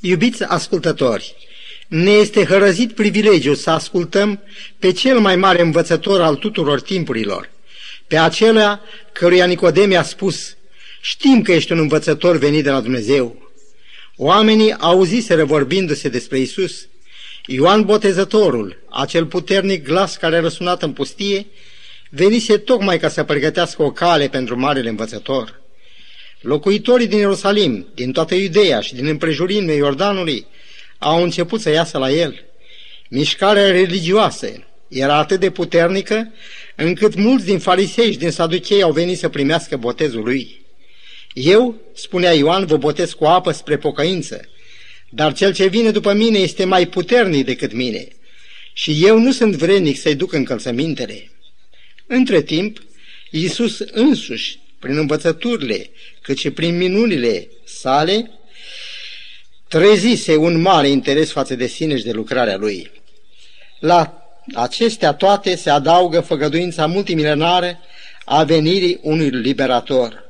Iubiți 0.00 0.42
ascultători, 0.42 1.34
ne 1.88 2.10
este 2.10 2.44
hărăzit 2.44 2.92
privilegiul 2.92 3.54
să 3.54 3.70
ascultăm 3.70 4.42
pe 4.78 4.92
cel 4.92 5.18
mai 5.18 5.36
mare 5.36 5.60
învățător 5.60 6.20
al 6.20 6.34
tuturor 6.34 6.80
timpurilor, 6.80 7.50
pe 8.06 8.16
acela 8.16 8.80
căruia 9.12 9.46
Nicodeme 9.46 9.96
a 9.96 10.02
spus, 10.02 10.56
știm 11.00 11.42
că 11.42 11.52
ești 11.52 11.72
un 11.72 11.78
învățător 11.78 12.36
venit 12.36 12.64
de 12.64 12.70
la 12.70 12.80
Dumnezeu. 12.80 13.52
Oamenii 14.16 14.72
auziseră 14.72 15.44
vorbindu-se 15.44 16.08
despre 16.08 16.38
Isus. 16.38 16.86
Ioan 17.46 17.84
Botezătorul, 17.84 18.76
acel 18.90 19.26
puternic 19.26 19.84
glas 19.84 20.16
care 20.16 20.36
a 20.36 20.40
răsunat 20.40 20.82
în 20.82 20.92
pustie, 20.92 21.46
venise 22.10 22.58
tocmai 22.58 22.98
ca 22.98 23.08
să 23.08 23.24
pregătească 23.24 23.82
o 23.82 23.90
cale 23.90 24.28
pentru 24.28 24.58
marele 24.58 24.88
învățător. 24.88 25.59
Locuitorii 26.40 27.06
din 27.06 27.18
Ierusalim, 27.18 27.86
din 27.94 28.12
toată 28.12 28.34
Iudeea 28.34 28.80
și 28.80 28.94
din 28.94 29.06
împrejurimile 29.06 29.74
Iordanului 29.74 30.46
au 30.98 31.22
început 31.22 31.60
să 31.60 31.70
iasă 31.70 31.98
la 31.98 32.10
el. 32.10 32.44
Mișcarea 33.08 33.70
religioasă 33.70 34.66
era 34.88 35.16
atât 35.16 35.40
de 35.40 35.50
puternică 35.50 36.32
încât 36.76 37.14
mulți 37.14 37.44
din 37.44 37.58
farisei 37.58 38.12
și 38.12 38.18
din 38.18 38.30
saduchei 38.30 38.82
au 38.82 38.92
venit 38.92 39.18
să 39.18 39.28
primească 39.28 39.76
botezul 39.76 40.22
lui. 40.22 40.60
Eu, 41.32 41.80
spunea 41.94 42.32
Ioan, 42.32 42.66
vă 42.66 42.76
botez 42.76 43.12
cu 43.12 43.24
apă 43.24 43.50
spre 43.50 43.76
pocăință, 43.76 44.40
dar 45.10 45.32
cel 45.32 45.52
ce 45.52 45.66
vine 45.66 45.90
după 45.90 46.12
mine 46.12 46.38
este 46.38 46.64
mai 46.64 46.86
puternic 46.86 47.44
decât 47.44 47.72
mine 47.72 48.08
și 48.72 49.04
eu 49.04 49.18
nu 49.18 49.32
sunt 49.32 49.54
vrednic 49.54 49.98
să-i 49.98 50.14
duc 50.14 50.32
încălțămintele. 50.32 51.30
Între 52.06 52.42
timp, 52.42 52.82
Iisus 53.30 53.78
însuși, 53.78 54.59
prin 54.80 54.96
învățăturile, 54.96 55.90
cât 56.22 56.38
și 56.38 56.50
prin 56.50 56.76
minunile 56.76 57.48
sale, 57.64 58.30
trezise 59.68 60.36
un 60.36 60.60
mare 60.60 60.88
interes 60.88 61.30
față 61.30 61.54
de 61.54 61.66
sine 61.66 61.96
și 61.96 62.04
de 62.04 62.12
lucrarea 62.12 62.56
lui. 62.56 62.90
La 63.78 64.24
acestea 64.54 65.12
toate 65.12 65.54
se 65.54 65.70
adaugă 65.70 66.20
făgăduința 66.20 66.86
multimilenară 66.86 67.78
a 68.24 68.44
venirii 68.44 68.98
unui 69.02 69.28
liberator. 69.28 70.24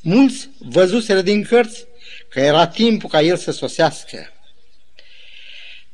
Mulți 0.00 0.48
văzuseră 0.58 1.20
din 1.20 1.44
cărți 1.44 1.84
că 2.28 2.40
era 2.40 2.66
timpul 2.66 3.08
ca 3.08 3.20
el 3.20 3.36
să 3.36 3.50
sosească. 3.50 4.32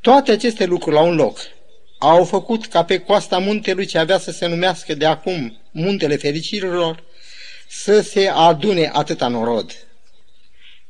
Toate 0.00 0.32
aceste 0.32 0.64
lucruri 0.64 0.94
la 0.94 1.02
un 1.02 1.14
loc 1.14 1.38
au 1.98 2.24
făcut 2.24 2.66
ca 2.66 2.84
pe 2.84 2.98
coasta 2.98 3.38
muntelui 3.38 3.86
ce 3.86 3.98
avea 3.98 4.18
să 4.18 4.30
se 4.30 4.46
numească 4.46 4.94
de 4.94 5.06
acum 5.06 5.58
Muntele 5.70 6.16
Fericirilor 6.16 7.02
să 7.68 8.00
se 8.00 8.30
adune 8.34 8.90
atâta 8.92 9.28
norod. 9.28 9.86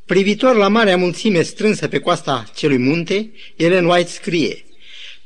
Privitor 0.07 0.57
la 0.57 0.69
marea 0.69 0.97
mulțime 0.97 1.43
strânsă 1.43 1.89
pe 1.89 1.99
coasta 1.99 2.45
celui 2.57 2.79
munte, 2.79 3.31
Ellen 3.57 3.85
White 3.85 4.11
scrie 4.11 4.65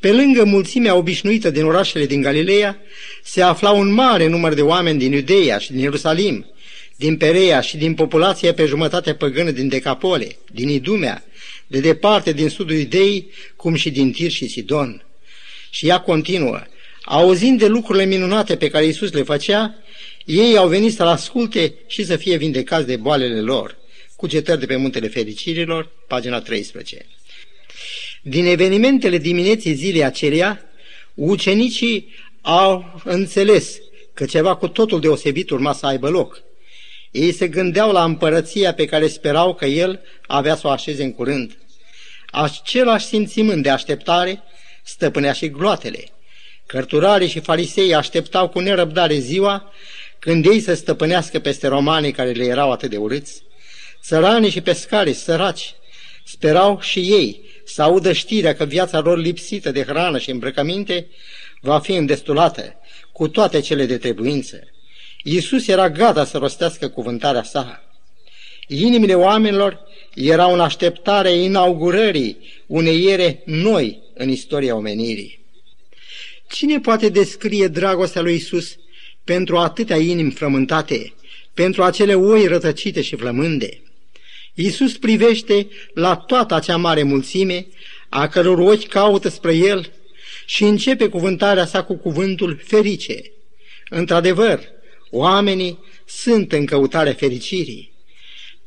Pe 0.01 0.13
lângă 0.13 0.45
mulțimea 0.45 0.95
obișnuită 0.95 1.51
din 1.51 1.65
orașele 1.65 2.07
din 2.07 2.21
Galileea, 2.21 2.79
se 3.23 3.43
afla 3.43 3.71
un 3.71 3.93
mare 3.93 4.27
număr 4.27 4.55
de 4.55 4.63
oameni 4.63 4.99
din 4.99 5.13
Iudeia 5.13 5.59
și 5.59 5.71
din 5.71 5.81
Ierusalim, 5.81 6.47
din 6.97 7.17
Perea 7.17 7.61
și 7.61 7.77
din 7.77 7.95
populația 7.95 8.55
pe 8.55 8.65
jumătate 8.65 9.15
păgână 9.15 9.51
din 9.51 9.69
Decapole, 9.69 10.37
din 10.53 10.69
Idumea, 10.69 11.25
de 11.67 11.81
departe 11.81 12.33
din 12.33 12.49
sudul 12.49 12.77
Idei, 12.77 13.31
cum 13.57 13.75
și 13.75 13.91
din 13.91 14.13
Tir 14.13 14.31
și 14.31 14.49
Sidon. 14.49 15.03
Și 15.71 15.87
ea 15.89 16.01
continuă, 16.01 16.63
auzind 17.05 17.59
de 17.59 17.67
lucrurile 17.67 18.05
minunate 18.05 18.57
pe 18.57 18.69
care 18.69 18.85
Iisus 18.85 19.13
le 19.13 19.23
făcea, 19.23 19.75
ei 20.29 20.57
au 20.57 20.69
venit 20.69 20.95
să-L 20.95 21.07
asculte 21.07 21.75
și 21.87 22.05
să 22.05 22.17
fie 22.17 22.37
vindecați 22.37 22.87
de 22.87 22.97
boalele 22.97 23.41
lor. 23.41 23.77
Cugetări 24.17 24.61
de 24.61 24.67
pe 24.67 24.77
Muntele 24.77 25.09
Fericirilor, 25.09 25.91
pagina 26.07 26.41
13. 26.41 27.07
Din 28.23 28.47
evenimentele 28.47 29.19
dimineții 29.19 29.75
zilei 29.75 30.05
acelea, 30.05 30.71
ucenicii 31.15 32.15
au 32.41 33.01
înțeles 33.05 33.79
că 34.15 34.25
ceva 34.25 34.57
cu 34.57 34.69
totul 34.69 35.01
deosebit 35.01 35.51
urma 35.51 35.73
să 35.73 35.87
aibă 35.87 36.09
loc. 36.09 36.43
Ei 37.11 37.33
se 37.33 37.49
gândeau 37.49 37.93
la 37.93 38.05
împărăția 38.05 38.75
pe 38.75 38.85
care 38.85 39.09
sperau 39.09 39.55
că 39.55 39.65
el 39.65 40.01
avea 40.27 40.57
să 40.57 40.67
o 40.67 40.71
așeze 40.71 41.03
în 41.03 41.13
curând. 41.13 41.59
Același 42.31 43.07
simțimânt 43.07 43.63
de 43.63 43.71
așteptare 43.71 44.43
stăpânea 44.85 45.33
și 45.33 45.49
gloatele. 45.49 46.05
Cărturarii 46.67 47.29
și 47.29 47.41
farisei 47.41 47.95
așteptau 47.95 48.49
cu 48.49 48.61
nerăbdare 48.61 49.19
ziua 49.19 49.73
când 50.19 50.47
ei 50.47 50.61
să 50.61 50.75
stăpânească 50.75 51.39
peste 51.39 51.67
romanii 51.67 52.13
care 52.13 52.31
le 52.31 52.45
erau 52.45 52.73
atât 52.73 52.91
de 52.91 52.97
urâți. 52.97 53.43
Țăranii 54.03 54.51
și 54.51 54.61
pescarii 54.61 55.13
săraci 55.13 55.75
sperau 56.25 56.81
și 56.81 56.99
ei 56.99 57.41
să 57.65 57.83
audă 57.83 58.13
știrea 58.13 58.55
că 58.55 58.65
viața 58.65 59.01
lor 59.01 59.19
lipsită 59.19 59.71
de 59.71 59.83
hrană 59.83 60.19
și 60.19 60.31
îmbrăcăminte 60.31 61.07
va 61.61 61.79
fi 61.79 61.93
îndestulată 61.93 62.75
cu 63.13 63.29
toate 63.29 63.61
cele 63.61 63.87
de 63.87 63.99
trebuință. 63.99 64.61
Iisus 65.23 65.69
era 65.69 65.91
gata 65.91 66.25
să 66.25 66.39
rostească 66.39 66.89
cuvântarea 66.89 67.43
sa. 67.43 67.83
Inimile 68.67 69.15
oamenilor 69.15 69.81
erau 70.15 70.53
în 70.53 70.61
așteptare 70.61 71.31
inaugurării 71.31 72.39
unei 72.67 73.11
ere 73.11 73.43
noi 73.45 74.03
în 74.15 74.29
istoria 74.29 74.75
omenirii. 74.75 75.47
Cine 76.49 76.81
poate 76.81 77.09
descrie 77.09 77.67
dragostea 77.67 78.23
lui 78.23 78.35
Isus 78.35 78.77
pentru 79.29 79.57
atâtea 79.57 79.97
inimi 79.97 80.31
frământate, 80.31 81.13
pentru 81.55 81.83
acele 81.83 82.15
oi 82.15 82.47
rătăcite 82.47 83.03
și 83.03 83.17
flămânde? 83.17 83.81
Iisus 84.55 84.97
privește 84.97 85.69
la 85.95 86.17
toată 86.17 86.55
acea 86.55 86.77
mare 86.77 87.03
mulțime, 87.03 87.67
a 88.09 88.29
căror 88.29 88.59
ochi 88.59 88.87
caută 88.87 89.29
spre 89.29 89.55
El 89.55 89.93
și 90.47 90.65
începe 90.65 91.09
cuvântarea 91.09 91.67
sa 91.67 91.83
cu 91.83 91.95
cuvântul 91.95 92.61
ferice. 92.65 93.23
Într-adevăr, 93.89 94.61
oamenii 95.11 95.79
sunt 96.07 96.53
în 96.53 96.65
căutarea 96.65 97.13
fericirii. 97.13 97.93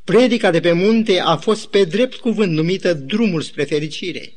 Predica 0.04 0.52
de 0.52 0.60
pe 0.60 0.72
munte 0.72 1.20
a 1.20 1.36
fost 1.36 1.68
pe 1.68 1.84
drept 1.84 2.16
cuvânt 2.16 2.52
numită 2.52 2.94
drumul 2.94 3.42
spre 3.42 3.64
fericire. 3.64 4.34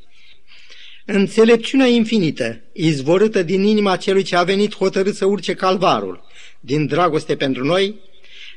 Înțelepciunea 1.06 1.86
infinită, 1.86 2.60
izvorâtă 2.72 3.42
din 3.42 3.62
inima 3.62 3.96
celui 3.96 4.22
ce 4.22 4.36
a 4.36 4.42
venit 4.42 4.74
hotărât 4.74 5.14
să 5.14 5.24
urce 5.24 5.54
calvarul, 5.54 6.24
din 6.60 6.86
dragoste 6.86 7.36
pentru 7.36 7.64
noi, 7.64 7.94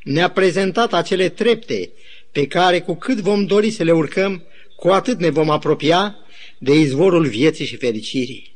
ne-a 0.04 0.30
prezentat 0.30 0.94
acele 0.94 1.30
trepte 1.30 1.92
pe 2.32 2.48
care 2.48 2.80
cu 2.80 2.96
cât 2.96 3.18
vom 3.18 3.46
dori 3.46 3.70
să 3.70 3.84
le 3.84 3.92
urcăm, 3.92 4.44
cu 4.76 4.88
atât 4.88 5.20
ne 5.20 5.30
vom 5.30 5.50
apropia 5.50 6.16
de 6.58 6.74
izvorul 6.74 7.26
vieții 7.26 7.66
și 7.66 7.76
fericirii. 7.76 8.56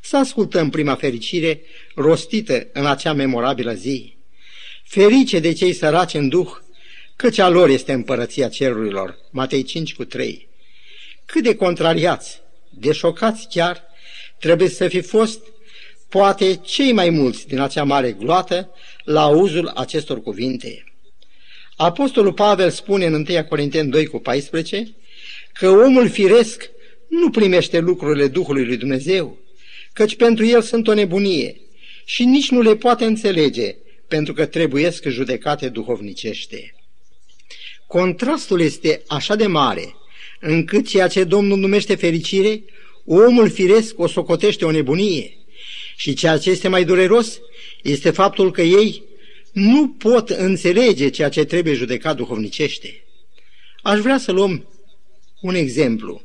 Să 0.00 0.16
ascultăm 0.16 0.70
prima 0.70 0.94
fericire 0.94 1.60
rostită 1.94 2.66
în 2.72 2.86
acea 2.86 3.12
memorabilă 3.12 3.72
zi. 3.72 4.16
Ferice 4.84 5.38
de 5.38 5.52
cei 5.52 5.72
săraci 5.72 6.14
în 6.14 6.28
duh, 6.28 6.50
căci 7.16 7.38
a 7.38 7.48
lor 7.48 7.68
este 7.68 7.92
împărăția 7.92 8.48
cerurilor. 8.48 9.18
Matei 9.30 9.62
5 9.62 9.94
cu 9.94 10.04
3. 10.04 10.48
Cât 11.24 11.42
de 11.42 11.54
contrariați, 11.54 12.40
de 12.70 12.92
șocați 12.92 13.46
chiar, 13.50 13.82
trebuie 14.38 14.68
să 14.68 14.88
fi 14.88 15.00
fost 15.00 15.40
poate 16.08 16.54
cei 16.54 16.92
mai 16.92 17.10
mulți 17.10 17.46
din 17.46 17.58
acea 17.58 17.84
mare 17.84 18.12
gloată 18.12 18.70
la 19.04 19.22
auzul 19.22 19.66
acestor 19.66 20.22
cuvinte. 20.22 20.84
Apostolul 21.76 22.32
Pavel 22.32 22.70
spune 22.70 23.06
în 23.06 23.14
1 23.28 23.44
Corinteni 23.44 23.90
2 23.90 24.06
cu 24.06 24.18
14 24.18 24.94
că 25.52 25.68
omul 25.68 26.08
firesc 26.08 26.70
nu 27.08 27.30
primește 27.30 27.78
lucrurile 27.78 28.28
Duhului 28.28 28.64
lui 28.64 28.76
Dumnezeu, 28.76 29.38
căci 29.92 30.16
pentru 30.16 30.44
el 30.44 30.62
sunt 30.62 30.88
o 30.88 30.94
nebunie 30.94 31.60
și 32.04 32.24
nici 32.24 32.50
nu 32.50 32.60
le 32.60 32.76
poate 32.76 33.04
înțelege, 33.04 33.76
pentru 34.08 34.32
că 34.32 34.46
trebuiesc 34.46 35.04
judecate 35.06 35.68
duhovnicește. 35.68 36.74
Contrastul 37.86 38.60
este 38.60 39.02
așa 39.06 39.34
de 39.34 39.46
mare, 39.46 39.94
încât 40.40 40.88
ceea 40.88 41.08
ce 41.08 41.24
Domnul 41.24 41.58
numește 41.58 41.94
fericire, 41.94 42.62
omul 43.04 43.50
firesc 43.50 43.98
o 43.98 44.06
socotește 44.06 44.64
o 44.64 44.70
nebunie. 44.70 45.36
Și 45.96 46.14
ceea 46.14 46.38
ce 46.38 46.50
este 46.50 46.68
mai 46.68 46.84
dureros 46.84 47.40
este 47.82 48.10
faptul 48.10 48.50
că 48.50 48.62
ei 48.62 49.02
nu 49.52 49.88
pot 49.88 50.28
înțelege 50.30 51.08
ceea 51.08 51.28
ce 51.28 51.44
trebuie 51.44 51.74
judecat 51.74 52.16
duhovnicește. 52.16 53.04
Aș 53.82 53.98
vrea 53.98 54.18
să 54.18 54.32
luăm 54.32 54.68
un 55.40 55.54
exemplu. 55.54 56.22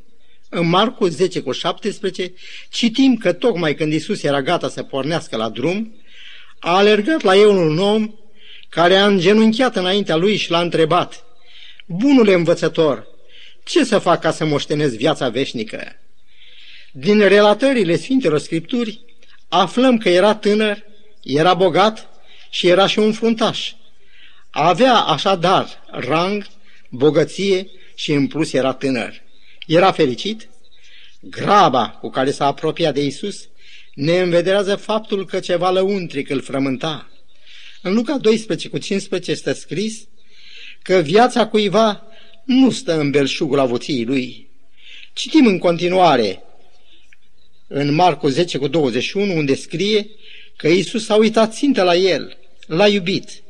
În 0.50 0.69
Marcu 0.69 1.07
10 1.07 1.42
cu 1.42 1.51
17 1.51 2.34
citim 2.69 3.16
că 3.16 3.34
tocmai 3.34 3.75
când 3.75 3.94
Isus 3.94 4.24
era 4.24 4.42
gata 4.42 4.69
să 4.69 4.84
pornească 4.84 5.36
la 5.36 5.50
drum, 5.50 5.95
a 6.60 6.78
alergat 6.78 7.22
la 7.22 7.36
el 7.36 7.48
un 7.48 7.78
om 7.78 8.13
care 8.69 8.95
a 8.95 9.06
îngenunchiat 9.06 9.75
înaintea 9.75 10.16
lui 10.16 10.36
și 10.36 10.51
l-a 10.51 10.62
întrebat, 10.62 11.24
Bunule 11.88 12.34
învățător, 12.34 13.07
ce 13.66 13.84
să 13.84 14.00
fac 14.00 14.22
ca 14.22 14.32
să 14.32 14.46
moștenesc 14.46 14.96
viața 14.96 15.30
veșnică? 15.30 15.96
Din 16.92 17.20
relatările 17.20 17.96
Sfintelor 17.96 18.40
Scripturi 18.40 19.00
aflăm 19.50 19.98
că 19.98 20.10
era 20.10 20.36
tânăr, 20.36 20.84
era 21.24 21.54
bogat 21.54 22.10
și 22.50 22.68
era 22.68 22.88
și 22.88 23.00
un 23.00 23.14
fruntaș. 23.14 23.72
Avea 24.50 24.96
așadar 24.96 25.84
rang, 25.92 26.48
bogăție 26.90 27.70
și 27.96 28.12
în 28.12 28.28
plus 28.28 28.54
era 28.54 28.74
tânăr. 28.74 29.22
Era 29.68 29.92
fericit? 29.92 30.50
Graba 31.20 31.90
cu 31.90 32.10
care 32.10 32.32
s-a 32.32 32.46
apropiat 32.46 32.94
de 32.94 33.04
Isus 33.04 33.48
ne 33.94 34.20
învederează 34.20 34.76
faptul 34.76 35.26
că 35.26 35.40
ceva 35.40 35.70
lăuntric 35.70 36.30
îl 36.30 36.42
frământa. 36.42 37.10
În 37.82 37.94
Luca 37.94 38.18
12 38.18 38.70
cu 38.70 38.78
15 38.78 39.32
este 39.32 39.54
scris 39.54 40.08
că 40.82 40.96
viața 40.96 41.48
cuiva 41.48 42.08
nu 42.45 42.71
stă 42.71 43.00
în 43.00 43.09
belșugul 43.09 43.59
avuției 43.59 44.06
lui. 44.06 44.50
Citim 45.13 45.47
în 45.47 45.57
continuare 45.57 46.44
în 47.68 47.94
Marcu 47.94 48.27
10 48.27 48.57
cu 48.57 48.68
21 48.68 49.36
unde 49.36 49.56
scrie 49.56 50.09
că 50.56 50.68
Isus 50.68 51.09
a 51.09 51.15
uitat 51.15 51.53
țintă 51.53 51.83
la 51.83 51.95
el, 51.95 52.38
l-a 52.68 52.88
iubit. 52.88 53.44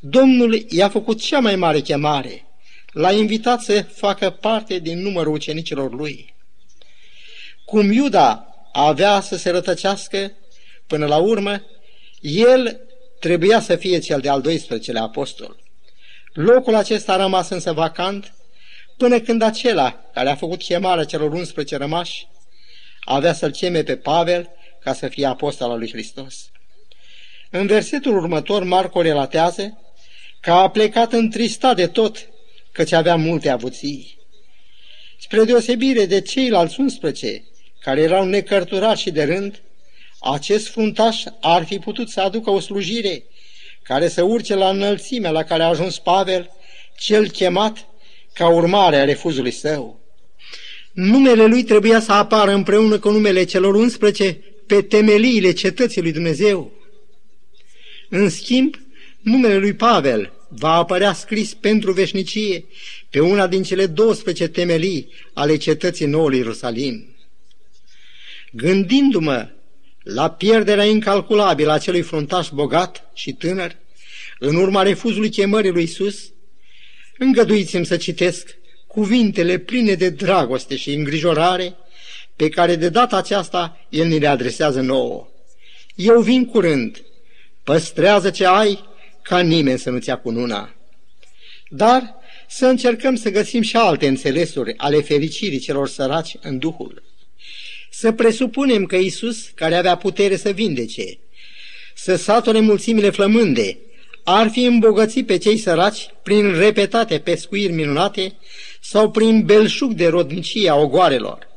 Domnul 0.00 0.66
i-a 0.68 0.88
făcut 0.88 1.20
cea 1.20 1.38
mai 1.38 1.56
mare 1.56 1.80
chemare, 1.80 2.46
l-a 2.92 3.12
invitat 3.12 3.60
să 3.60 3.82
facă 3.82 4.30
parte 4.30 4.78
din 4.78 4.98
numărul 4.98 5.32
ucenicilor 5.32 5.94
lui. 5.94 6.34
Cum 7.64 7.92
Iuda 7.92 8.46
avea 8.72 9.20
să 9.20 9.36
se 9.36 9.50
rătăcească 9.50 10.32
până 10.86 11.06
la 11.06 11.16
urmă, 11.16 11.62
el 12.20 12.80
trebuia 13.20 13.60
să 13.60 13.76
fie 13.76 13.98
cel 13.98 14.20
de-al 14.20 14.42
12-lea 14.42 15.00
apostol. 15.00 15.61
Locul 16.32 16.74
acesta 16.74 17.12
a 17.12 17.16
rămas 17.16 17.48
însă 17.48 17.72
vacant 17.72 18.34
până 18.96 19.20
când 19.20 19.42
acela 19.42 20.10
care 20.14 20.30
a 20.30 20.34
făcut 20.34 20.62
chemarea 20.62 21.04
celor 21.04 21.32
11 21.32 21.76
rămași 21.76 22.26
avea 23.04 23.32
să-l 23.32 23.50
cheme 23.50 23.82
pe 23.82 23.96
Pavel 23.96 24.50
ca 24.80 24.92
să 24.92 25.08
fie 25.08 25.26
apostol 25.26 25.70
al 25.70 25.78
lui 25.78 25.90
Hristos. 25.90 26.50
În 27.50 27.66
versetul 27.66 28.16
următor, 28.16 28.64
Marco 28.64 29.00
relatează 29.00 29.78
că 30.40 30.52
a 30.52 30.70
plecat 30.70 31.12
întristat 31.12 31.76
de 31.76 31.86
tot, 31.86 32.28
căci 32.72 32.92
avea 32.92 33.16
multe 33.16 33.48
avuții. 33.48 34.18
Spre 35.18 35.44
deosebire 35.44 36.06
de 36.06 36.20
ceilalți 36.20 36.80
11, 36.80 37.44
care 37.80 38.00
erau 38.00 38.24
necărturați 38.24 39.00
și 39.00 39.10
de 39.10 39.24
rând, 39.24 39.62
acest 40.20 40.68
fruntaș 40.68 41.22
ar 41.40 41.64
fi 41.64 41.78
putut 41.78 42.08
să 42.08 42.20
aducă 42.20 42.50
o 42.50 42.60
slujire 42.60 43.24
care 43.82 44.08
să 44.08 44.22
urce 44.22 44.54
la 44.54 44.68
înălțimea 44.68 45.30
la 45.30 45.42
care 45.42 45.62
a 45.62 45.68
ajuns 45.68 45.98
Pavel, 45.98 46.50
cel 46.96 47.28
chemat 47.28 47.86
ca 48.32 48.48
urmare 48.48 48.96
a 48.96 49.04
refuzului 49.04 49.50
său. 49.50 50.00
Numele 50.92 51.46
lui 51.46 51.62
trebuia 51.62 52.00
să 52.00 52.12
apară 52.12 52.52
împreună 52.52 52.98
cu 52.98 53.10
numele 53.10 53.44
celor 53.44 53.74
11 53.74 54.40
pe 54.66 54.82
temeliile 54.82 55.52
cetății 55.52 56.02
lui 56.02 56.12
Dumnezeu. 56.12 56.72
În 58.08 58.28
schimb, 58.28 58.74
numele 59.20 59.56
lui 59.56 59.72
Pavel 59.72 60.32
va 60.48 60.72
apărea 60.72 61.12
scris 61.12 61.54
pentru 61.54 61.92
veșnicie 61.92 62.64
pe 63.10 63.20
una 63.20 63.46
din 63.46 63.62
cele 63.62 63.86
12 63.86 64.48
temelii 64.48 65.08
ale 65.32 65.56
cetății 65.56 66.06
noului 66.06 66.38
Ierusalim. 66.38 67.16
Gândindu-mă 68.52 69.48
la 70.02 70.30
pierderea 70.30 70.84
incalculabilă 70.84 71.70
a 71.70 71.74
acelui 71.74 72.02
fruntaș 72.02 72.48
bogat 72.48 73.10
și 73.14 73.32
tânăr, 73.32 73.76
în 74.38 74.54
urma 74.54 74.82
refuzului 74.82 75.30
chemării 75.30 75.70
lui 75.70 75.82
Isus, 75.82 76.32
îngăduiți-mi 77.18 77.86
să 77.86 77.96
citesc 77.96 78.56
cuvintele 78.86 79.58
pline 79.58 79.94
de 79.94 80.08
dragoste 80.08 80.76
și 80.76 80.92
îngrijorare 80.92 81.74
pe 82.36 82.48
care 82.48 82.76
de 82.76 82.88
data 82.88 83.16
aceasta 83.16 83.86
El 83.88 84.06
ni 84.06 84.18
le 84.18 84.26
adresează 84.26 84.80
nouă. 84.80 85.28
Eu 85.94 86.20
vin 86.20 86.44
curând, 86.44 87.02
păstrează 87.62 88.30
ce 88.30 88.46
ai, 88.46 88.90
ca 89.22 89.40
nimeni 89.40 89.78
să 89.78 89.90
nu-ți 89.90 90.08
ia 90.08 90.16
cununa. 90.16 90.74
Dar 91.68 92.14
să 92.48 92.66
încercăm 92.66 93.14
să 93.14 93.30
găsim 93.30 93.62
și 93.62 93.76
alte 93.76 94.06
înțelesuri 94.06 94.74
ale 94.76 95.00
fericirii 95.00 95.58
celor 95.58 95.88
săraci 95.88 96.36
în 96.40 96.58
Duhul. 96.58 97.02
Să 97.94 98.12
presupunem 98.12 98.84
că 98.84 98.96
Isus, 98.96 99.48
care 99.54 99.74
avea 99.74 99.96
putere 99.96 100.36
să 100.36 100.50
vindece, 100.50 101.18
să 101.94 102.16
satore 102.16 102.60
mulțimile 102.60 103.10
flămânde, 103.10 103.78
ar 104.24 104.48
fi 104.48 104.64
îmbogățit 104.64 105.26
pe 105.26 105.36
cei 105.36 105.56
săraci 105.56 106.06
prin 106.22 106.58
repetate 106.58 107.18
pescuiri 107.18 107.72
minunate 107.72 108.34
sau 108.80 109.10
prin 109.10 109.44
belșug 109.44 109.92
de 109.92 110.06
rodnicie 110.08 110.70
a 110.70 110.74
ogoarelor. 110.74 111.48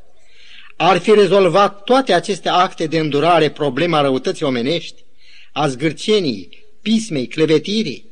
Ar 0.76 0.98
fi 0.98 1.14
rezolvat 1.14 1.84
toate 1.84 2.12
aceste 2.12 2.48
acte 2.48 2.86
de 2.86 2.98
îndurare 2.98 3.50
problema 3.50 4.00
răutății 4.00 4.44
omenești, 4.44 5.04
a 5.52 5.68
zgârcenii, 5.68 6.64
pismei, 6.82 7.26
clevetirii. 7.26 8.10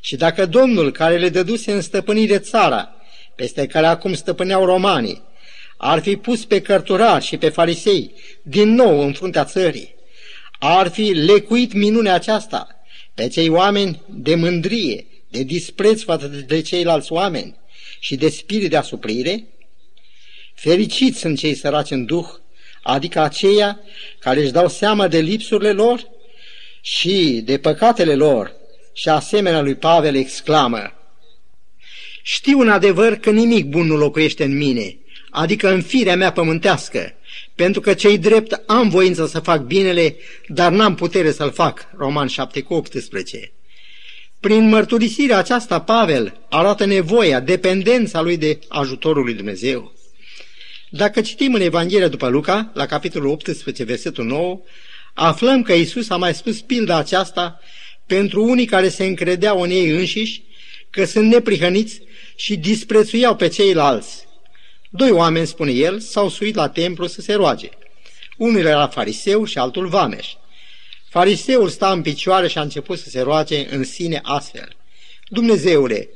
Și 0.00 0.16
dacă 0.16 0.46
Domnul 0.46 0.92
care 0.92 1.16
le 1.16 1.28
dăduse 1.28 1.72
în 1.72 1.80
stăpânire 1.80 2.38
țara, 2.38 2.94
peste 3.36 3.66
care 3.66 3.86
acum 3.86 4.14
stăpâneau 4.14 4.64
romanii, 4.64 5.26
ar 5.78 6.00
fi 6.00 6.16
pus 6.16 6.44
pe 6.44 6.60
cărturari 6.60 7.24
și 7.24 7.36
pe 7.36 7.48
farisei 7.48 8.12
din 8.42 8.74
nou 8.74 9.00
în 9.00 9.12
fruntea 9.12 9.44
țării, 9.44 9.94
ar 10.58 10.88
fi 10.88 11.02
lecuit 11.02 11.72
minunea 11.72 12.14
aceasta 12.14 12.68
pe 13.14 13.28
cei 13.28 13.48
oameni 13.48 14.02
de 14.06 14.34
mândrie, 14.34 15.06
de 15.28 15.42
dispreț 15.42 16.02
față 16.02 16.26
de 16.26 16.60
ceilalți 16.60 17.12
oameni 17.12 17.56
și 18.00 18.16
de 18.16 18.28
spirit 18.28 18.70
de 18.70 18.76
asuprire, 18.76 19.44
fericiți 20.54 21.18
sunt 21.18 21.38
cei 21.38 21.54
săraci 21.54 21.90
în 21.90 22.04
duh, 22.04 22.26
adică 22.82 23.20
aceia 23.20 23.80
care 24.18 24.40
își 24.40 24.50
dau 24.50 24.68
seama 24.68 25.08
de 25.08 25.18
lipsurile 25.18 25.72
lor 25.72 26.08
și 26.80 27.42
de 27.44 27.58
păcatele 27.58 28.14
lor 28.14 28.52
și 28.92 29.08
asemenea 29.08 29.60
lui 29.60 29.74
Pavel 29.74 30.14
exclamă, 30.14 30.92
Știu 32.22 32.60
în 32.60 32.68
adevăr 32.68 33.14
că 33.14 33.30
nimic 33.30 33.66
bun 33.66 33.86
nu 33.86 33.96
locuiește 33.96 34.44
în 34.44 34.56
mine, 34.56 34.98
adică 35.30 35.72
în 35.72 35.82
firea 35.82 36.16
mea 36.16 36.32
pământească, 36.32 37.14
pentru 37.54 37.80
că 37.80 37.94
cei 37.94 38.18
drept 38.18 38.62
am 38.66 38.88
voință 38.88 39.26
să 39.26 39.38
fac 39.38 39.62
binele, 39.62 40.16
dar 40.46 40.72
n-am 40.72 40.94
putere 40.94 41.32
să-l 41.32 41.52
fac. 41.52 41.86
Roman 41.96 42.26
7 42.26 42.60
cu 42.60 42.74
18. 42.74 43.52
Prin 44.40 44.68
mărturisirea 44.68 45.38
aceasta, 45.38 45.80
Pavel 45.80 46.40
arată 46.48 46.84
nevoia, 46.84 47.40
dependența 47.40 48.20
lui 48.20 48.36
de 48.36 48.58
ajutorul 48.68 49.24
lui 49.24 49.34
Dumnezeu. 49.34 49.92
Dacă 50.90 51.20
citim 51.20 51.54
în 51.54 51.60
Evanghelia 51.60 52.08
după 52.08 52.28
Luca, 52.28 52.70
la 52.74 52.86
capitolul 52.86 53.28
18, 53.30 53.84
versetul 53.84 54.24
9, 54.24 54.60
aflăm 55.14 55.62
că 55.62 55.72
Isus 55.72 56.10
a 56.10 56.16
mai 56.16 56.34
spus 56.34 56.60
pilda 56.60 56.96
aceasta 56.96 57.60
pentru 58.06 58.44
unii 58.44 58.66
care 58.66 58.88
se 58.88 59.04
încredeau 59.04 59.60
în 59.60 59.70
ei 59.70 59.90
înșiși, 59.90 60.42
că 60.90 61.04
sunt 61.04 61.30
neprihăniți 61.30 62.00
și 62.36 62.56
disprețuiau 62.56 63.36
pe 63.36 63.48
ceilalți. 63.48 64.27
Doi 64.90 65.10
oameni, 65.10 65.46
spune 65.46 65.70
el, 65.70 66.00
s-au 66.00 66.28
suit 66.28 66.54
la 66.54 66.68
templu 66.68 67.06
să 67.06 67.20
se 67.20 67.34
roage. 67.34 67.68
Unul 68.36 68.64
era 68.64 68.86
fariseu 68.86 69.44
și 69.44 69.58
altul 69.58 69.88
vameș. 69.88 70.28
Fariseul 71.08 71.68
sta 71.68 71.92
în 71.92 72.02
picioare 72.02 72.48
și 72.48 72.58
a 72.58 72.62
început 72.62 72.98
să 72.98 73.08
se 73.08 73.20
roage 73.20 73.74
în 73.74 73.84
sine 73.84 74.20
astfel. 74.22 74.76
Dumnezeule, 75.28 76.08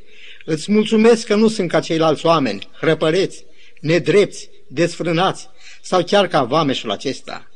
îți 0.45 0.73
mulțumesc 0.73 1.27
că 1.27 1.35
nu 1.35 1.49
sunt 1.49 1.71
ca 1.71 1.81
ceilalți 1.81 2.27
oameni, 2.27 2.69
hrăpăreți, 2.81 3.45
nedrepți, 3.81 4.51
desfrânați 4.69 5.49
sau 5.83 6.05
chiar 6.05 6.27
ca 6.27 6.43
vameșul 6.43 6.91
acesta. 6.91 7.51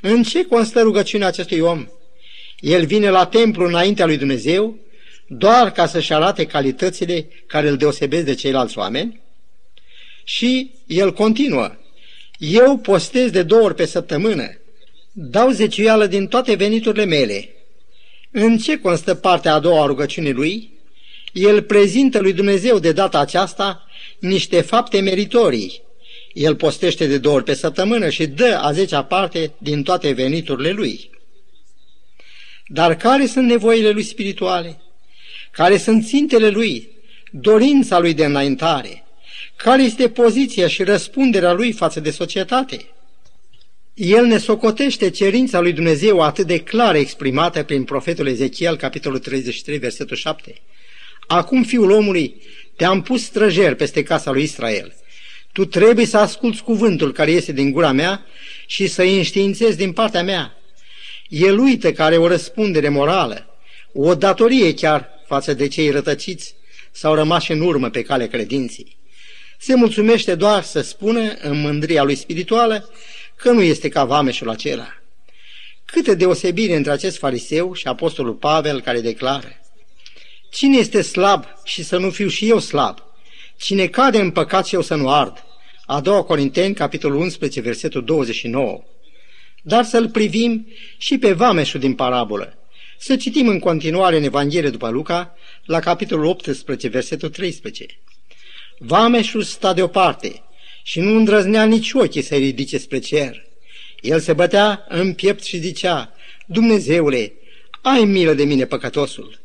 În 0.00 0.22
ce 0.22 0.44
constă 0.44 0.80
rugăciunea 0.80 1.26
acestui 1.26 1.58
om? 1.58 1.86
El 2.58 2.86
vine 2.86 3.10
la 3.10 3.26
templu 3.26 3.66
înaintea 3.66 4.06
lui 4.06 4.16
Dumnezeu 4.16 4.76
doar 5.26 5.72
ca 5.72 5.86
să-și 5.86 6.12
arate 6.12 6.46
calitățile 6.46 7.28
care 7.46 7.68
îl 7.68 7.76
deosebesc 7.76 8.24
de 8.24 8.34
ceilalți 8.34 8.78
oameni? 8.78 9.21
Și 10.24 10.70
el 10.86 11.12
continuă, 11.12 11.76
eu 12.38 12.76
postez 12.76 13.30
de 13.30 13.42
două 13.42 13.62
ori 13.62 13.74
pe 13.74 13.86
săptămână, 13.86 14.60
dau 15.12 15.50
zeciuială 15.50 16.06
din 16.06 16.26
toate 16.26 16.54
veniturile 16.54 17.04
mele. 17.04 17.48
În 18.30 18.58
ce 18.58 18.78
constă 18.78 19.14
partea 19.14 19.54
a 19.54 19.58
doua 19.58 19.82
a 19.82 19.86
rugăciunii 19.86 20.32
lui? 20.32 20.70
El 21.32 21.62
prezintă 21.62 22.18
lui 22.18 22.32
Dumnezeu 22.32 22.78
de 22.78 22.92
data 22.92 23.18
aceasta 23.18 23.86
niște 24.18 24.60
fapte 24.60 25.00
meritorii. 25.00 25.82
El 26.32 26.56
postește 26.56 27.06
de 27.06 27.18
două 27.18 27.34
ori 27.34 27.44
pe 27.44 27.54
săptămână 27.54 28.08
și 28.08 28.26
dă 28.26 28.58
a 28.62 28.72
zecea 28.72 29.04
parte 29.04 29.52
din 29.58 29.82
toate 29.82 30.12
veniturile 30.12 30.70
lui. 30.70 31.10
Dar 32.66 32.96
care 32.96 33.26
sunt 33.26 33.46
nevoile 33.46 33.90
lui 33.90 34.02
spirituale? 34.02 34.80
Care 35.50 35.76
sunt 35.76 36.06
țintele 36.06 36.48
lui? 36.48 36.88
Dorința 37.30 37.98
lui 37.98 38.14
de 38.14 38.24
înaintare? 38.24 39.04
Care 39.56 39.82
este 39.82 40.08
poziția 40.08 40.68
și 40.68 40.82
răspunderea 40.82 41.52
lui 41.52 41.72
față 41.72 42.00
de 42.00 42.10
societate? 42.10 42.86
El 43.94 44.24
ne 44.24 44.38
socotește 44.38 45.10
cerința 45.10 45.60
lui 45.60 45.72
Dumnezeu 45.72 46.20
atât 46.20 46.46
de 46.46 46.58
clar 46.58 46.94
exprimată 46.94 47.62
prin 47.62 47.84
profetul 47.84 48.26
Ezechiel, 48.26 48.76
capitolul 48.76 49.18
33, 49.18 49.78
versetul 49.78 50.16
7. 50.16 50.54
Acum, 51.26 51.62
fiul 51.62 51.90
omului, 51.90 52.42
te-am 52.76 53.02
pus 53.02 53.24
străjer 53.24 53.74
peste 53.74 54.02
casa 54.02 54.30
lui 54.30 54.42
Israel. 54.42 54.94
Tu 55.52 55.64
trebuie 55.64 56.06
să 56.06 56.18
asculți 56.18 56.62
cuvântul 56.62 57.12
care 57.12 57.30
iese 57.30 57.52
din 57.52 57.70
gura 57.70 57.92
mea 57.92 58.26
și 58.66 58.86
să 58.86 59.02
îi 59.02 59.16
înștiințezi 59.16 59.76
din 59.76 59.92
partea 59.92 60.22
mea. 60.22 60.56
El 61.28 61.58
uită 61.58 61.92
care 61.92 62.16
o 62.16 62.26
răspundere 62.26 62.88
morală, 62.88 63.46
o 63.92 64.14
datorie 64.14 64.74
chiar 64.74 65.08
față 65.26 65.54
de 65.54 65.68
cei 65.68 65.90
rătăciți 65.90 66.54
sau 66.90 67.14
rămași 67.14 67.52
în 67.52 67.60
urmă 67.60 67.90
pe 67.90 68.02
cale 68.02 68.26
credinții. 68.26 68.96
Se 69.62 69.74
mulțumește 69.74 70.34
doar 70.34 70.62
să 70.62 70.80
spună, 70.80 71.34
în 71.40 71.60
mândria 71.60 72.02
lui 72.02 72.14
spirituală, 72.14 72.90
că 73.36 73.50
nu 73.50 73.62
este 73.62 73.88
ca 73.88 74.04
vameșul 74.04 74.50
acela. 74.50 74.88
Câte 75.84 76.14
deosebire 76.14 76.76
între 76.76 76.92
acest 76.92 77.18
fariseu 77.18 77.74
și 77.74 77.86
apostolul 77.86 78.34
Pavel 78.34 78.80
care 78.80 79.00
declară 79.00 79.60
Cine 80.50 80.76
este 80.76 81.02
slab 81.02 81.44
și 81.64 81.82
să 81.82 81.96
nu 81.96 82.10
fiu 82.10 82.28
și 82.28 82.48
eu 82.48 82.58
slab? 82.58 82.98
Cine 83.56 83.86
cade 83.86 84.18
în 84.18 84.30
păcat 84.30 84.66
și 84.66 84.74
eu 84.74 84.82
să 84.82 84.94
nu 84.94 85.10
ard? 85.10 85.44
A 85.86 86.00
doua 86.00 86.22
Corinteni, 86.22 86.74
capitolul 86.74 87.20
11, 87.20 87.60
versetul 87.60 88.04
29. 88.04 88.82
Dar 89.62 89.84
să-l 89.84 90.08
privim 90.08 90.66
și 90.98 91.18
pe 91.18 91.32
vameșul 91.32 91.80
din 91.80 91.94
parabolă. 91.94 92.58
Să 92.98 93.16
citim 93.16 93.48
în 93.48 93.58
continuare 93.58 94.16
în 94.16 94.22
Evanghelie 94.22 94.70
după 94.70 94.88
Luca, 94.88 95.34
la 95.64 95.78
capitolul 95.78 96.24
18, 96.24 96.88
versetul 96.88 97.28
13. 97.28 97.86
Vameșul 98.84 99.42
sta 99.42 99.72
deoparte 99.72 100.42
și 100.82 101.00
nu 101.00 101.16
îndrăznea 101.16 101.64
nici 101.64 101.92
ochii 101.92 102.22
să-i 102.22 102.38
ridice 102.38 102.78
spre 102.78 102.98
cer. 102.98 103.46
El 104.00 104.20
se 104.20 104.32
bătea 104.32 104.84
în 104.88 105.14
piept 105.14 105.42
și 105.42 105.58
zicea, 105.58 106.12
Dumnezeule, 106.46 107.32
ai 107.80 108.04
milă 108.04 108.32
de 108.32 108.44
mine, 108.44 108.64
păcătosul. 108.64 109.40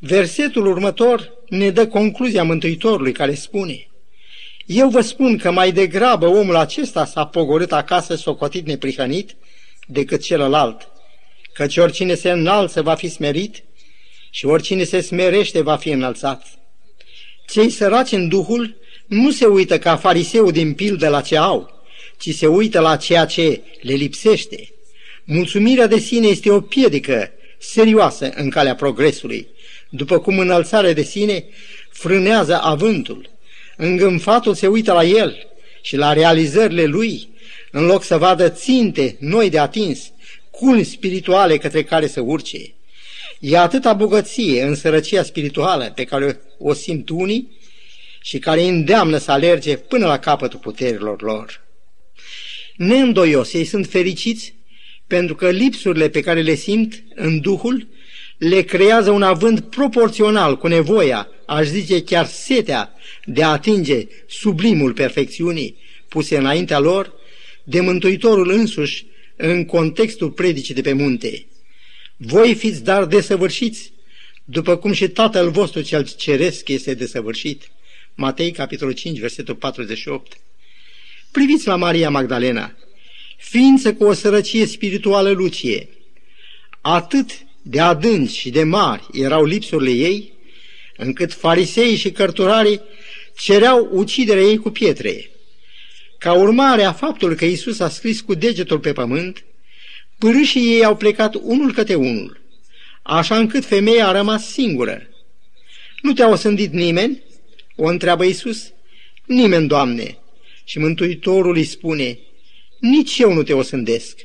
Versetul 0.00 0.66
următor 0.66 1.32
ne 1.48 1.70
dă 1.70 1.86
concluzia 1.86 2.44
Mântuitorului 2.44 3.12
care 3.12 3.34
spune, 3.34 3.88
Eu 4.66 4.88
vă 4.88 5.00
spun 5.00 5.38
că 5.38 5.50
mai 5.50 5.72
degrabă 5.72 6.26
omul 6.26 6.56
acesta 6.56 7.04
s-a 7.04 7.26
pogorât 7.26 7.72
acasă 7.72 8.14
socotit 8.14 8.66
neprihănit 8.66 9.36
decât 9.86 10.22
celălalt, 10.22 10.88
căci 11.52 11.76
oricine 11.76 12.14
se 12.14 12.30
înalță 12.30 12.82
va 12.82 12.94
fi 12.94 13.08
smerit 13.08 13.62
și 14.30 14.46
oricine 14.46 14.84
se 14.84 15.00
smerește 15.00 15.60
va 15.60 15.76
fi 15.76 15.90
înălțat. 15.90 16.57
Cei 17.50 17.70
săraci 17.70 18.12
în 18.12 18.28
Duhul 18.28 18.76
nu 19.06 19.30
se 19.30 19.46
uită 19.46 19.78
ca 19.78 19.96
fariseu 19.96 20.50
din 20.50 20.72
pildă 20.72 21.08
la 21.08 21.20
ce 21.20 21.36
au, 21.36 21.84
ci 22.18 22.34
se 22.34 22.46
uită 22.46 22.80
la 22.80 22.96
ceea 22.96 23.24
ce 23.24 23.60
le 23.80 23.94
lipsește. 23.94 24.68
Mulțumirea 25.24 25.86
de 25.86 25.98
sine 25.98 26.26
este 26.26 26.50
o 26.50 26.60
piedică 26.60 27.30
serioasă 27.58 28.32
în 28.34 28.50
calea 28.50 28.74
progresului, 28.74 29.48
după 29.88 30.18
cum 30.18 30.38
înălțarea 30.38 30.92
de 30.92 31.02
sine 31.02 31.44
frânează 31.90 32.60
avântul. 32.62 33.30
Îngânfatul 33.76 34.54
se 34.54 34.66
uită 34.66 34.92
la 34.92 35.04
el 35.04 35.36
și 35.82 35.96
la 35.96 36.12
realizările 36.12 36.84
lui, 36.84 37.28
în 37.70 37.84
loc 37.84 38.02
să 38.04 38.16
vadă 38.16 38.48
ținte 38.48 39.16
noi 39.20 39.50
de 39.50 39.58
atins, 39.58 40.10
culmi 40.50 40.84
spirituale 40.84 41.56
către 41.56 41.82
care 41.82 42.06
să 42.06 42.20
urce. 42.20 42.72
E 43.40 43.56
atâta 43.56 43.92
bogăție 43.92 44.62
în 44.62 44.74
sărăcia 44.74 45.22
spirituală 45.22 45.92
pe 45.94 46.04
care 46.04 46.40
o 46.58 46.72
simt 46.72 47.08
unii 47.08 47.56
și 48.22 48.38
care 48.38 48.60
îi 48.60 48.68
îndeamnă 48.68 49.18
să 49.18 49.30
alerge 49.30 49.76
până 49.76 50.06
la 50.06 50.18
capătul 50.18 50.58
puterilor 50.58 51.22
lor. 51.22 51.64
Neîndoios, 52.76 53.52
ei 53.52 53.64
sunt 53.64 53.86
fericiți 53.86 54.54
pentru 55.06 55.34
că 55.34 55.50
lipsurile 55.50 56.08
pe 56.08 56.20
care 56.20 56.42
le 56.42 56.54
simt 56.54 57.02
în 57.14 57.40
Duhul 57.40 57.88
le 58.38 58.62
creează 58.62 59.10
un 59.10 59.22
avânt 59.22 59.60
proporțional 59.60 60.56
cu 60.56 60.66
nevoia, 60.66 61.28
aș 61.46 61.66
zice 61.66 62.02
chiar 62.02 62.26
setea, 62.26 62.94
de 63.24 63.42
a 63.42 63.48
atinge 63.48 64.06
sublimul 64.26 64.92
perfecțiunii 64.92 65.76
puse 66.08 66.36
înaintea 66.36 66.78
lor 66.78 67.12
de 67.64 67.80
Mântuitorul 67.80 68.50
însuși 68.50 69.06
în 69.36 69.64
contextul 69.64 70.30
predicii 70.30 70.74
de 70.74 70.80
pe 70.80 70.92
munte. 70.92 71.46
Voi 72.20 72.54
fiți 72.54 72.84
dar 72.84 73.04
desăvârșiți, 73.04 73.92
după 74.44 74.76
cum 74.76 74.92
și 74.92 75.08
Tatăl 75.08 75.50
vostru 75.50 75.80
cel 75.80 76.08
ceresc 76.16 76.68
este 76.68 76.94
desăvârșit. 76.94 77.70
Matei, 78.14 78.50
capitolul 78.50 78.94
5, 78.94 79.18
versetul 79.18 79.54
48. 79.54 80.40
Priviți 81.30 81.66
la 81.66 81.76
Maria 81.76 82.10
Magdalena, 82.10 82.76
ființă 83.36 83.94
cu 83.94 84.04
o 84.04 84.12
sărăcie 84.12 84.66
spirituală 84.66 85.30
lucie. 85.30 85.88
Atât 86.80 87.30
de 87.62 87.80
adânci 87.80 88.36
și 88.36 88.50
de 88.50 88.62
mari 88.62 89.06
erau 89.12 89.44
lipsurile 89.44 89.90
ei, 89.90 90.32
încât 90.96 91.32
farisei 91.32 91.96
și 91.96 92.10
cărturarii 92.10 92.80
cereau 93.36 93.88
uciderea 93.92 94.42
ei 94.42 94.56
cu 94.56 94.70
pietre. 94.70 95.30
Ca 96.18 96.32
urmare 96.32 96.82
a 96.82 96.92
faptului 96.92 97.36
că 97.36 97.44
Isus 97.44 97.80
a 97.80 97.88
scris 97.88 98.20
cu 98.20 98.34
degetul 98.34 98.78
pe 98.78 98.92
pământ, 98.92 99.44
pârâșii 100.18 100.74
ei 100.74 100.84
au 100.84 100.96
plecat 100.96 101.34
unul 101.34 101.72
către 101.72 101.94
unul, 101.94 102.40
așa 103.02 103.38
încât 103.38 103.64
femeia 103.64 104.08
a 104.08 104.12
rămas 104.12 104.50
singură. 104.50 105.08
Nu 106.02 106.12
te-a 106.12 106.28
osândit 106.28 106.72
nimeni? 106.72 107.22
O 107.76 107.86
întreabă 107.86 108.24
Isus. 108.24 108.72
Nimeni, 109.26 109.68
Doamne. 109.68 110.18
Și 110.64 110.78
Mântuitorul 110.78 111.56
îi 111.56 111.64
spune, 111.64 112.18
nici 112.78 113.18
eu 113.18 113.32
nu 113.32 113.42
te 113.42 113.52
osândesc. 113.52 114.18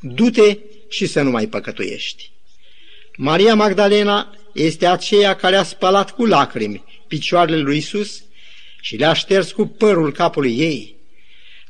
Du-te 0.00 0.58
și 0.88 1.06
să 1.06 1.22
nu 1.22 1.30
mai 1.30 1.46
păcătuiești. 1.46 2.30
Maria 3.16 3.54
Magdalena 3.54 4.36
este 4.54 4.86
aceea 4.86 5.36
care 5.36 5.56
a 5.56 5.62
spălat 5.62 6.10
cu 6.10 6.24
lacrimi 6.24 6.84
picioarele 7.08 7.58
lui 7.58 7.76
Isus 7.76 8.22
și 8.80 8.96
le-a 8.96 9.12
șters 9.12 9.52
cu 9.52 9.66
părul 9.66 10.12
capului 10.12 10.58
ei. 10.58 10.96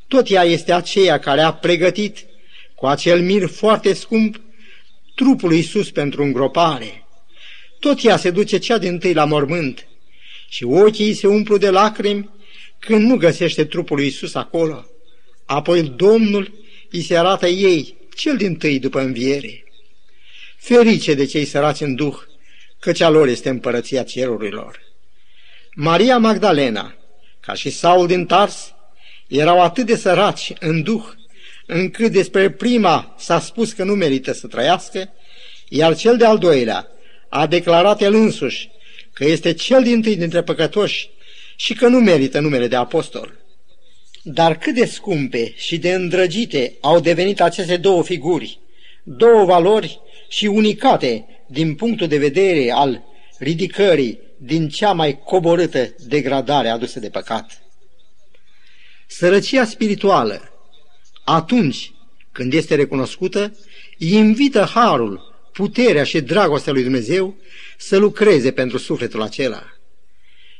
Tot 0.09 0.31
ea 0.31 0.43
este 0.43 0.73
aceea 0.73 1.19
care 1.19 1.41
a 1.41 1.53
pregătit 1.53 2.25
cu 2.75 2.87
acel 2.87 3.23
mir 3.23 3.47
foarte 3.47 3.93
scump 3.93 4.41
trupul 5.15 5.49
lui 5.49 5.59
Isus 5.59 5.91
pentru 5.91 6.23
îngropare. 6.23 7.07
Tot 7.79 8.05
ea 8.05 8.17
se 8.17 8.31
duce 8.31 8.59
cea 8.59 8.79
din 8.79 8.99
tâi 8.99 9.13
la 9.13 9.25
mormânt 9.25 9.87
și 10.49 10.65
ochii 10.65 11.15
se 11.15 11.27
umplu 11.27 11.57
de 11.57 11.71
lacrimi 11.71 12.31
când 12.79 13.09
nu 13.09 13.17
găsește 13.17 13.65
trupul 13.65 13.97
lui 13.97 14.07
Isus 14.07 14.35
acolo. 14.35 14.87
Apoi 15.47 15.83
Domnul 15.83 16.53
îi 16.91 17.03
se 17.03 17.17
arată 17.17 17.47
ei, 17.47 17.97
cel 18.15 18.37
din 18.37 18.57
tâi 18.57 18.79
după 18.79 19.01
înviere. 19.01 19.65
Ferice 20.57 21.15
de 21.15 21.25
cei 21.25 21.45
săraci 21.45 21.81
în 21.81 21.95
duh, 21.95 22.17
căci 22.79 23.01
a 23.01 23.09
lor 23.09 23.29
este 23.29 23.49
împărăția 23.49 24.03
cerurilor. 24.03 24.81
Maria 25.75 26.19
Magdalena, 26.19 26.95
ca 27.41 27.55
și 27.55 27.71
Saul 27.71 28.07
din 28.07 28.27
Tars, 28.27 28.75
erau 29.29 29.63
atât 29.63 29.87
de 29.87 29.97
săraci 29.97 30.53
în 30.61 30.83
duh, 30.83 31.05
încât 31.67 32.13
despre 32.13 32.51
prima 32.51 33.15
s-a 33.19 33.41
spus 33.41 33.73
că 33.73 33.85
nu 33.85 33.95
merită 33.95 34.33
să 34.33 34.47
trăiască, 34.47 35.13
iar 35.69 35.97
cel 35.97 36.17
de-al 36.17 36.39
doilea 36.39 36.89
a 37.29 37.47
declarat 37.47 38.01
el 38.01 38.15
însuși 38.15 38.71
că 39.13 39.25
este 39.25 39.53
cel 39.53 39.83
din 39.83 40.03
tâi 40.03 40.17
dintre 40.17 40.43
păcătoși 40.43 41.11
și 41.57 41.75
că 41.75 41.87
nu 41.87 41.99
merită 41.99 42.41
numele 42.41 42.69
de 42.69 42.77
apostol. 42.77 43.39
Dar 44.23 44.59
cât 44.59 44.75
de 44.75 44.85
scumpe 44.85 45.53
și 45.57 45.79
de 45.79 45.93
îndrăgite 45.93 46.77
au 46.81 47.01
devenit 47.01 47.41
aceste 47.41 47.77
două 47.77 48.05
figuri, 48.05 48.59
două 49.03 49.45
valori 49.45 50.01
și 50.29 50.47
unicate 50.47 51.25
din 51.47 51.75
punctul 51.75 52.07
de 52.07 52.19
vedere 52.19 52.71
al 52.71 53.03
ridicării 53.39 54.21
din 54.37 54.69
cea 54.69 54.93
mai 54.93 55.19
coborâtă 55.25 55.95
degradare 56.07 56.69
adusă 56.69 57.01
de 57.01 57.11
păcat. 57.11 57.63
Sărăcia 59.07 59.65
spirituală, 59.65 60.54
atunci 61.25 61.93
când 62.33 62.53
este 62.53 62.75
recunoscută, 62.75 63.57
invită 63.99 64.61
harul, 64.75 65.21
puterea 65.53 66.05
și 66.05 66.21
dragostea 66.21 66.73
lui 66.73 66.83
Dumnezeu 66.83 67.37
să 67.79 67.97
lucreze 67.97 68.51
pentru 68.51 68.79
sufletul 68.79 69.23
acela. 69.23 69.63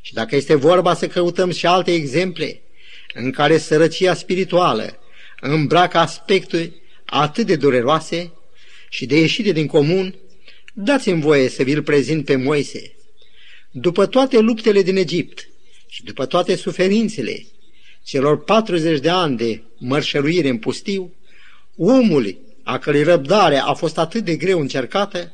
Și 0.01 0.15
dacă 0.15 0.37
este 0.37 0.55
vorba 0.55 0.95
să 0.95 1.07
căutăm 1.07 1.51
și 1.51 1.67
alte 1.67 1.93
exemple 1.93 2.61
în 3.15 3.31
care 3.31 3.59
sărăcia 3.59 4.15
spirituală 4.15 4.99
îmbracă 5.41 5.99
aspecte 5.99 6.75
atât 7.05 7.47
de 7.47 7.57
dureroase 7.57 8.33
și 8.89 9.07
de 9.07 9.19
ieșire 9.19 9.53
din 9.53 9.67
comun, 9.67 10.15
dați-mi 10.75 11.21
voie 11.21 11.49
să 11.49 11.63
vi-l 11.63 11.83
prezint 11.83 12.25
pe 12.25 12.37
Moise. 12.37 12.95
După 13.71 14.07
toate 14.07 14.39
luptele 14.39 14.83
din 14.83 14.97
Egipt 14.97 15.49
și 15.89 16.05
după 16.05 16.27
toate 16.27 16.57
suferințele 16.57 17.47
celor 18.05 18.45
40 18.45 19.01
de 19.01 19.09
ani 19.09 19.37
de 19.37 19.63
mărșăluire 19.79 20.49
în 20.49 20.59
pustiu, 20.59 21.15
omul 21.77 22.39
a 22.63 22.79
cărei 22.79 23.03
răbdare 23.03 23.57
a 23.57 23.73
fost 23.73 23.99
atât 23.99 24.25
de 24.25 24.37
greu 24.37 24.61
încercată, 24.61 25.33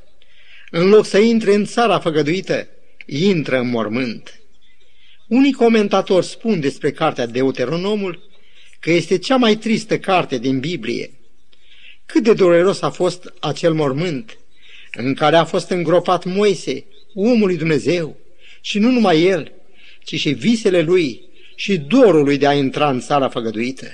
în 0.71 0.89
loc 0.89 1.07
să 1.07 1.19
intre 1.19 1.55
în 1.55 1.65
țara 1.65 1.99
făgăduită, 1.99 2.69
intră 3.07 3.59
în 3.59 3.69
mormânt. 3.69 4.41
Unii 5.29 5.53
comentatori 5.53 6.27
spun 6.27 6.61
despre 6.61 6.93
cartea 6.93 7.27
Deuteronomul 7.27 8.29
că 8.81 8.91
este 8.91 9.19
cea 9.19 9.37
mai 9.37 9.57
tristă 9.57 9.99
carte 9.99 10.39
din 10.39 10.61
Biblie. 10.61 11.11
Cât 12.07 12.23
de 12.23 12.33
dureros 12.33 12.83
a 12.83 12.91
fost 12.91 13.33
acel 13.41 13.75
mormânt 13.75 14.39
în 14.93 15.15
care 15.15 15.37
a 15.37 15.45
fost 15.45 15.71
îngropat 15.71 16.25
Moise, 16.25 16.85
omul 17.15 17.47
lui 17.47 17.57
Dumnezeu, 17.57 18.17
și 18.61 18.79
nu 18.79 18.91
numai 18.91 19.23
el, 19.23 19.53
ci 20.05 20.15
și 20.15 20.31
visele 20.31 20.81
lui 20.81 21.30
și 21.61 21.79
dorul 21.79 22.25
lui 22.25 22.39
de 22.39 22.47
a 22.47 22.53
intra 22.53 22.91
în 22.91 23.01
țara 23.01 23.29
făgăduită. 23.29 23.87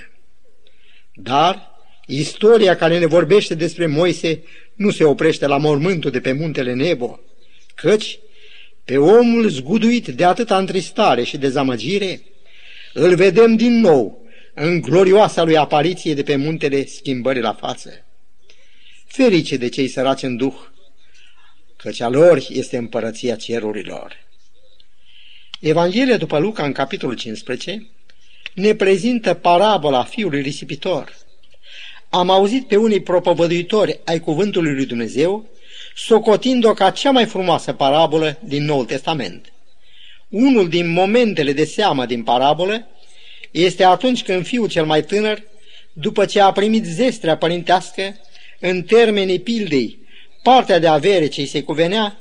Dar 1.15 1.71
istoria 2.07 2.77
care 2.77 2.99
ne 2.99 3.07
vorbește 3.07 3.55
despre 3.55 3.87
Moise 3.87 4.43
nu 4.75 4.91
se 4.91 5.05
oprește 5.05 5.47
la 5.47 5.57
mormântul 5.57 6.11
de 6.11 6.21
pe 6.21 6.33
muntele 6.33 6.75
Nebo, 6.75 7.21
căci 7.75 8.19
pe 8.85 8.97
omul 8.97 9.49
zguduit 9.49 10.07
de 10.07 10.25
atâta 10.25 10.59
întristare 10.59 11.23
și 11.23 11.37
dezamăgire, 11.39 12.23
îl 12.93 13.15
vedem 13.15 13.57
din 13.57 13.81
nou 13.81 14.27
în 14.55 14.81
glorioasa 14.81 15.43
lui 15.43 15.57
apariție 15.57 16.15
de 16.15 16.23
pe 16.23 16.37
muntele 16.37 16.85
schimbării 16.85 17.43
la 17.43 17.53
față. 17.53 18.07
Ferice 19.07 19.57
de 19.57 19.69
cei 19.69 19.89
săraci 19.89 20.23
în 20.23 20.37
duh, 20.37 20.57
căci 21.77 22.01
a 22.01 22.09
lor 22.09 22.43
este 22.49 22.77
împărăția 22.77 23.37
cerurilor. 23.37 24.26
Evanghelia 25.61 26.17
după 26.17 26.39
Luca, 26.39 26.65
în 26.65 26.73
capitolul 26.73 27.15
15, 27.15 27.87
ne 28.55 28.75
prezintă 28.75 29.35
parabola 29.35 30.05
fiului 30.05 30.41
risipitor. 30.41 31.17
Am 32.11 32.31
auzit 32.31 32.67
pe 32.67 32.77
unii 32.77 33.01
propovăduitori 33.01 34.01
ai 34.05 34.21
cuvântului 34.21 34.75
lui 34.75 34.87
Dumnezeu, 34.87 35.49
socotind-o 35.95 36.73
ca 36.73 36.91
cea 36.91 37.11
mai 37.11 37.25
frumoasă 37.27 37.73
parabolă 37.73 38.39
din 38.45 38.65
Noul 38.65 38.85
Testament. 38.85 39.53
Unul 40.29 40.69
din 40.69 40.89
momentele 40.89 41.53
de 41.53 41.65
seamă 41.65 42.07
din 42.07 42.23
parabolă 42.23 42.87
este 43.51 43.85
atunci 43.85 44.23
când 44.23 44.47
fiul 44.47 44.69
cel 44.69 44.85
mai 44.85 45.05
tânăr, 45.05 45.43
după 45.93 46.25
ce 46.25 46.41
a 46.41 46.53
primit 46.53 46.85
zestrea 46.85 47.37
părintească, 47.37 48.17
în 48.61 48.83
termenii 48.83 49.41
pildei, 49.41 49.99
partea 50.43 50.79
de 50.79 50.87
avere 50.87 51.27
ce 51.27 51.41
îi 51.41 51.47
se 51.47 51.63
cuvenea, 51.63 52.19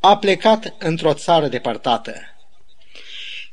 a 0.00 0.16
plecat 0.16 0.74
într-o 0.78 1.14
țară 1.14 1.48
depărtată. 1.48 2.31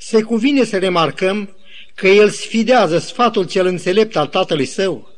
Se 0.02 0.22
cuvine 0.22 0.64
să 0.64 0.78
remarcăm 0.78 1.56
că 1.96 2.08
el 2.08 2.30
sfidează 2.30 3.00
sfatul 3.00 3.48
cel 3.48 3.66
înțelept 3.66 4.16
al 4.16 4.28
tatălui 4.28 4.66
său 4.66 5.10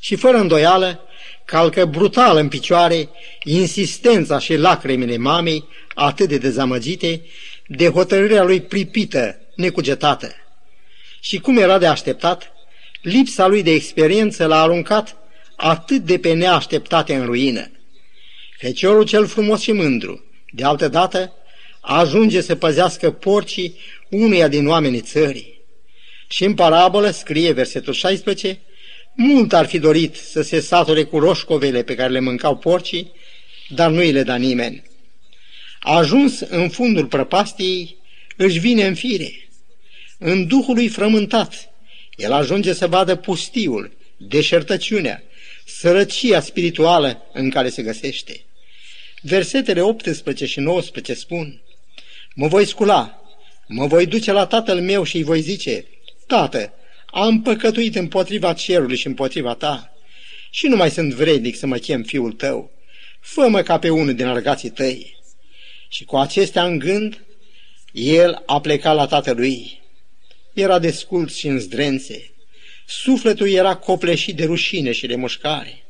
și, 0.00 0.16
fără 0.16 0.36
îndoială, 0.36 1.00
calcă 1.44 1.84
brutal 1.84 2.36
în 2.36 2.48
picioare 2.48 3.08
insistența 3.42 4.38
și 4.38 4.56
lacrimile 4.56 5.16
mamei 5.16 5.64
atât 5.94 6.28
de 6.28 6.38
dezamăgite 6.38 7.20
de 7.66 7.88
hotărârea 7.88 8.42
lui 8.42 8.60
pripită, 8.60 9.38
necugetată. 9.54 10.34
Și 11.20 11.38
cum 11.38 11.58
era 11.58 11.78
de 11.78 11.86
așteptat, 11.86 12.52
lipsa 13.02 13.46
lui 13.46 13.62
de 13.62 13.70
experiență 13.70 14.46
l-a 14.46 14.62
aruncat 14.62 15.16
atât 15.56 16.02
de 16.02 16.18
pe 16.18 16.32
neașteptate 16.32 17.14
în 17.14 17.24
ruină. 17.24 17.70
Feciorul 18.58 19.04
cel 19.04 19.26
frumos 19.26 19.60
și 19.60 19.72
mândru, 19.72 20.24
de 20.50 20.64
altă 20.64 20.88
dată, 20.88 21.32
ajunge 21.86 22.40
să 22.40 22.54
păzească 22.54 23.10
porcii 23.10 23.76
unuia 24.08 24.48
din 24.48 24.66
oamenii 24.66 25.00
țării. 25.00 25.60
Și 26.28 26.44
în 26.44 26.54
parabolă 26.54 27.10
scrie 27.10 27.52
versetul 27.52 27.92
16, 27.92 28.58
mult 29.14 29.52
ar 29.52 29.66
fi 29.66 29.78
dorit 29.78 30.14
să 30.14 30.42
se 30.42 30.60
sature 30.60 31.04
cu 31.04 31.18
roșcovele 31.18 31.82
pe 31.82 31.94
care 31.94 32.12
le 32.12 32.20
mâncau 32.20 32.56
porcii, 32.56 33.12
dar 33.68 33.90
nu 33.90 33.98
îi 33.98 34.12
le 34.12 34.22
da 34.22 34.36
nimeni. 34.36 34.82
Ajuns 35.80 36.40
în 36.40 36.68
fundul 36.68 37.06
prăpastiei, 37.06 37.96
își 38.36 38.58
vine 38.58 38.86
în 38.86 38.94
fire. 38.94 39.48
În 40.18 40.46
Duhul 40.46 40.74
lui 40.74 40.88
frământat, 40.88 41.72
el 42.16 42.32
ajunge 42.32 42.72
să 42.72 42.86
vadă 42.86 43.16
pustiul, 43.16 43.96
deșertăciunea, 44.16 45.22
sărăcia 45.64 46.40
spirituală 46.40 47.22
în 47.32 47.50
care 47.50 47.68
se 47.68 47.82
găsește. 47.82 48.40
Versetele 49.22 49.80
18 49.80 50.46
și 50.46 50.60
19 50.60 51.14
spun, 51.14 51.60
Mă 52.38 52.48
voi 52.48 52.66
scula, 52.66 53.20
mă 53.66 53.86
voi 53.86 54.06
duce 54.06 54.32
la 54.32 54.46
tatăl 54.46 54.80
meu 54.80 55.02
și 55.02 55.16
îi 55.16 55.22
voi 55.22 55.40
zice, 55.40 55.86
Tată, 56.26 56.72
am 57.06 57.42
păcătuit 57.42 57.94
împotriva 57.94 58.52
cerului 58.52 58.96
și 58.96 59.06
împotriva 59.06 59.54
ta 59.54 59.92
și 60.50 60.66
nu 60.66 60.76
mai 60.76 60.90
sunt 60.90 61.12
vrednic 61.12 61.56
să 61.56 61.66
mă 61.66 61.76
chem 61.76 62.02
fiul 62.02 62.32
tău. 62.32 62.70
Fă-mă 63.20 63.62
ca 63.62 63.78
pe 63.78 63.90
unul 63.90 64.14
din 64.14 64.26
argații 64.26 64.70
tăi. 64.70 65.16
Și 65.88 66.04
cu 66.04 66.16
acestea 66.16 66.64
în 66.64 66.78
gând, 66.78 67.24
el 67.92 68.42
a 68.46 68.60
plecat 68.60 68.94
la 68.94 69.06
tatălui. 69.06 69.82
Era 70.52 70.78
descult 70.78 71.34
și 71.34 71.46
în 71.46 71.58
zdrențe. 71.58 72.30
Sufletul 72.86 73.48
era 73.48 73.76
copleșit 73.76 74.36
de 74.36 74.44
rușine 74.44 74.92
și 74.92 75.06
de 75.06 75.14
mușcare. 75.14 75.84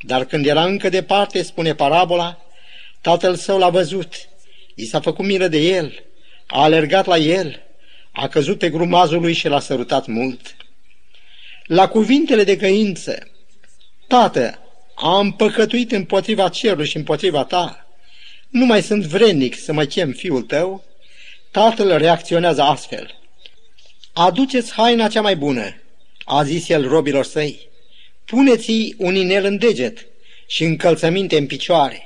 Dar 0.00 0.24
când 0.24 0.46
era 0.46 0.64
încă 0.64 0.88
departe, 0.88 1.42
spune 1.42 1.74
parabola, 1.74 2.40
tatăl 3.00 3.36
său 3.36 3.58
l-a 3.58 3.70
văzut, 3.70 4.28
i 4.78 4.84
s-a 4.84 5.00
făcut 5.00 5.24
milă 5.24 5.48
de 5.48 5.58
el, 5.58 6.04
a 6.46 6.62
alergat 6.62 7.06
la 7.06 7.16
el, 7.16 7.62
a 8.12 8.28
căzut 8.28 8.58
pe 8.58 8.70
grumazul 8.70 9.20
lui 9.20 9.32
și 9.32 9.48
l-a 9.48 9.60
sărutat 9.60 10.06
mult. 10.06 10.56
La 11.64 11.88
cuvintele 11.88 12.44
de 12.44 12.56
căință, 12.56 13.30
Tată, 14.06 14.58
am 14.94 15.32
păcătuit 15.32 15.92
împotriva 15.92 16.48
cerului 16.48 16.86
și 16.86 16.96
împotriva 16.96 17.44
ta, 17.44 17.86
nu 18.48 18.66
mai 18.66 18.82
sunt 18.82 19.04
vrednic 19.04 19.58
să 19.58 19.72
mă 19.72 19.84
chem 19.84 20.12
fiul 20.12 20.42
tău, 20.42 20.84
tatăl 21.50 21.96
reacționează 21.96 22.62
astfel. 22.62 23.14
Aduceți 24.12 24.72
haina 24.72 25.08
cea 25.08 25.20
mai 25.20 25.36
bună, 25.36 25.74
a 26.24 26.44
zis 26.44 26.68
el 26.68 26.88
robilor 26.88 27.24
săi, 27.24 27.68
puneți-i 28.24 28.94
un 28.98 29.14
inel 29.14 29.44
în 29.44 29.58
deget 29.58 30.06
și 30.46 30.64
încălțăminte 30.64 31.36
în 31.36 31.46
picioare. 31.46 32.02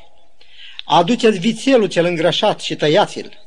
Aduceți 0.93 1.39
vițelul 1.39 1.89
cel 1.89 2.05
îngrășat 2.05 2.61
și 2.61 2.77
tăiați-l. 2.77 3.39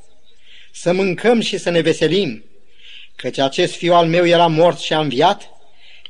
Să 0.71 0.93
mâncăm 0.93 1.39
și 1.39 1.57
să 1.57 1.69
ne 1.69 1.81
veselim, 1.81 2.43
căci 3.15 3.37
acest 3.37 3.75
fiu 3.75 3.93
al 3.93 4.07
meu 4.07 4.27
era 4.27 4.47
mort 4.47 4.79
și 4.79 4.93
a 4.93 4.99
înviat, 4.99 5.49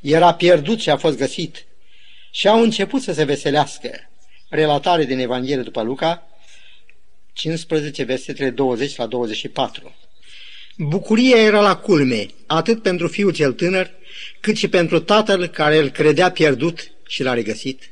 era 0.02 0.34
pierdut 0.34 0.80
și 0.80 0.90
a 0.90 0.98
fost 0.98 1.18
găsit. 1.18 1.66
Și 2.32 2.48
au 2.48 2.62
început 2.62 3.02
să 3.02 3.14
se 3.14 3.24
veselească. 3.24 4.10
Relatare 4.50 5.04
din 5.04 5.20
Evanghelie 5.20 5.64
după 5.64 5.82
Luca, 5.82 6.28
15, 7.34 8.04
versetele 8.04 8.50
20 8.50 8.96
la 8.96 9.06
24. 9.06 9.96
Bucuria 10.78 11.42
era 11.42 11.62
la 11.62 11.76
culme, 11.76 12.28
atât 12.46 12.82
pentru 12.82 13.08
fiul 13.08 13.34
cel 13.34 13.54
tânăr, 13.54 13.92
cât 14.40 14.58
și 14.58 14.68
pentru 14.68 15.00
tatăl 15.00 15.48
care 15.48 15.78
îl 15.78 15.90
credea 15.90 16.32
pierdut 16.32 16.92
și 17.08 17.24
l-a 17.24 17.34
regăsit. 17.34 17.92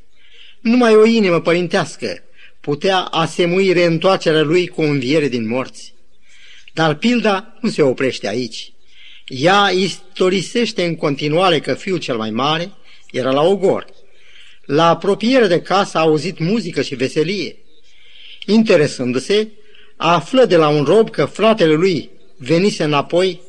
Numai 0.60 0.96
o 0.96 1.06
inimă 1.06 1.42
părintească 1.42 2.24
putea 2.62 2.98
asemui 3.00 3.74
reîntoarcerea 3.74 4.42
lui 4.42 4.68
cu 4.68 4.82
o 4.82 4.86
înviere 4.86 5.28
din 5.28 5.48
morți. 5.48 5.94
Dar 6.74 6.96
pilda 6.96 7.58
nu 7.62 7.70
se 7.70 7.82
oprește 7.82 8.28
aici. 8.28 8.74
Ea 9.28 9.70
istorisește 9.70 10.86
în 10.86 10.96
continuare 10.96 11.60
că 11.60 11.74
fiul 11.74 11.98
cel 11.98 12.18
mai 12.18 12.32
mare 12.32 12.72
era 13.12 13.32
la 13.32 13.42
ogor. 13.42 13.86
La 14.66 14.90
apropiere 14.90 15.48
de 15.48 15.62
casă 15.62 15.98
a 15.98 16.02
auzit 16.02 16.40
muzică 16.40 16.82
și 16.82 16.96
veselie. 16.96 17.56
Interesându-se, 18.46 19.48
află 19.98 20.46
de 20.46 20.56
la 20.56 20.68
un 20.68 20.84
rob 20.84 21.10
că 21.10 21.26
fratele 21.26 21.74
lui 21.74 22.10
venise 22.38 22.84
înapoi 22.84 23.42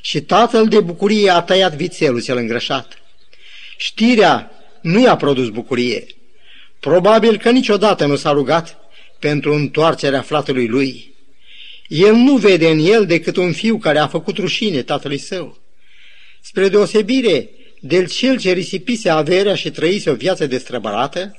și 0.00 0.20
tatăl 0.20 0.68
de 0.68 0.80
bucurie 0.80 1.30
a 1.30 1.40
tăiat 1.42 1.74
vițelul 1.74 2.22
cel 2.22 2.36
îngrășat. 2.36 2.98
Știrea 3.76 4.50
nu 4.80 5.00
i-a 5.00 5.16
produs 5.16 5.48
bucurie. 5.48 6.06
Probabil 6.80 7.38
că 7.38 7.50
niciodată 7.50 8.06
nu 8.06 8.16
s-a 8.16 8.32
rugat 8.32 8.78
pentru 9.18 9.54
întoarcerea 9.54 10.22
fratelui 10.22 10.66
lui. 10.66 11.14
El 11.88 12.14
nu 12.14 12.36
vede 12.36 12.68
în 12.68 12.78
el 12.78 13.06
decât 13.06 13.36
un 13.36 13.52
fiu 13.52 13.78
care 13.78 13.98
a 13.98 14.06
făcut 14.06 14.36
rușine 14.36 14.82
tatălui 14.82 15.18
său. 15.18 15.58
Spre 16.40 16.68
deosebire 16.68 17.50
de 17.80 18.04
cel 18.04 18.38
ce 18.38 18.52
risipise 18.52 19.08
averea 19.08 19.54
și 19.54 19.70
trăise 19.70 20.10
o 20.10 20.14
viață 20.14 20.46
destrăbărată, 20.46 21.36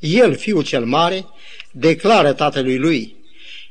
el, 0.00 0.36
fiul 0.36 0.62
cel 0.62 0.84
mare, 0.84 1.26
declară 1.70 2.32
tatălui 2.32 2.78
lui, 2.78 3.16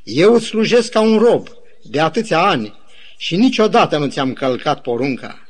Eu 0.02 0.34
îți 0.34 0.46
slujesc 0.46 0.90
ca 0.90 1.00
un 1.00 1.18
rob 1.18 1.48
de 1.82 2.00
atâția 2.00 2.38
ani 2.38 2.74
și 3.16 3.36
niciodată 3.36 3.98
nu 3.98 4.06
ți-am 4.06 4.32
călcat 4.32 4.80
porunca. 4.80 5.46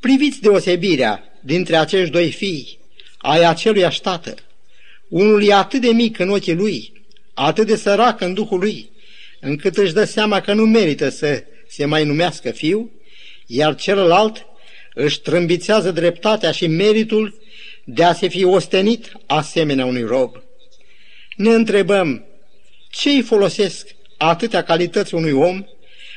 Priviți 0.00 0.40
deosebirea 0.40 1.22
dintre 1.40 1.76
acești 1.76 2.12
doi 2.12 2.30
fii, 2.30 2.78
ai 3.18 3.44
acelui 3.44 3.88
tată. 4.02 4.34
Unul 5.08 5.44
e 5.44 5.52
atât 5.52 5.80
de 5.80 5.88
mic 5.88 6.18
în 6.18 6.28
ochii 6.28 6.54
lui, 6.54 6.92
atât 7.34 7.66
de 7.66 7.76
sărac 7.76 8.20
în 8.20 8.34
duhul 8.34 8.58
lui, 8.58 8.90
încât 9.40 9.76
își 9.76 9.92
dă 9.92 10.04
seama 10.04 10.40
că 10.40 10.52
nu 10.52 10.66
merită 10.66 11.08
să 11.08 11.44
se 11.68 11.84
mai 11.84 12.04
numească 12.04 12.50
fiu, 12.50 12.90
iar 13.46 13.74
celălalt 13.74 14.46
își 14.94 15.20
trâmbițează 15.20 15.90
dreptatea 15.90 16.50
și 16.50 16.66
meritul 16.66 17.40
de 17.84 18.04
a 18.04 18.12
se 18.12 18.28
fi 18.28 18.44
ostenit 18.44 19.12
asemenea 19.26 19.84
unui 19.84 20.02
rob. 20.02 20.42
Ne 21.36 21.50
întrebăm, 21.50 22.24
ce 22.90 23.10
îi 23.10 23.22
folosesc 23.22 23.88
atâtea 24.16 24.62
calități 24.62 25.14
unui 25.14 25.32
om 25.32 25.64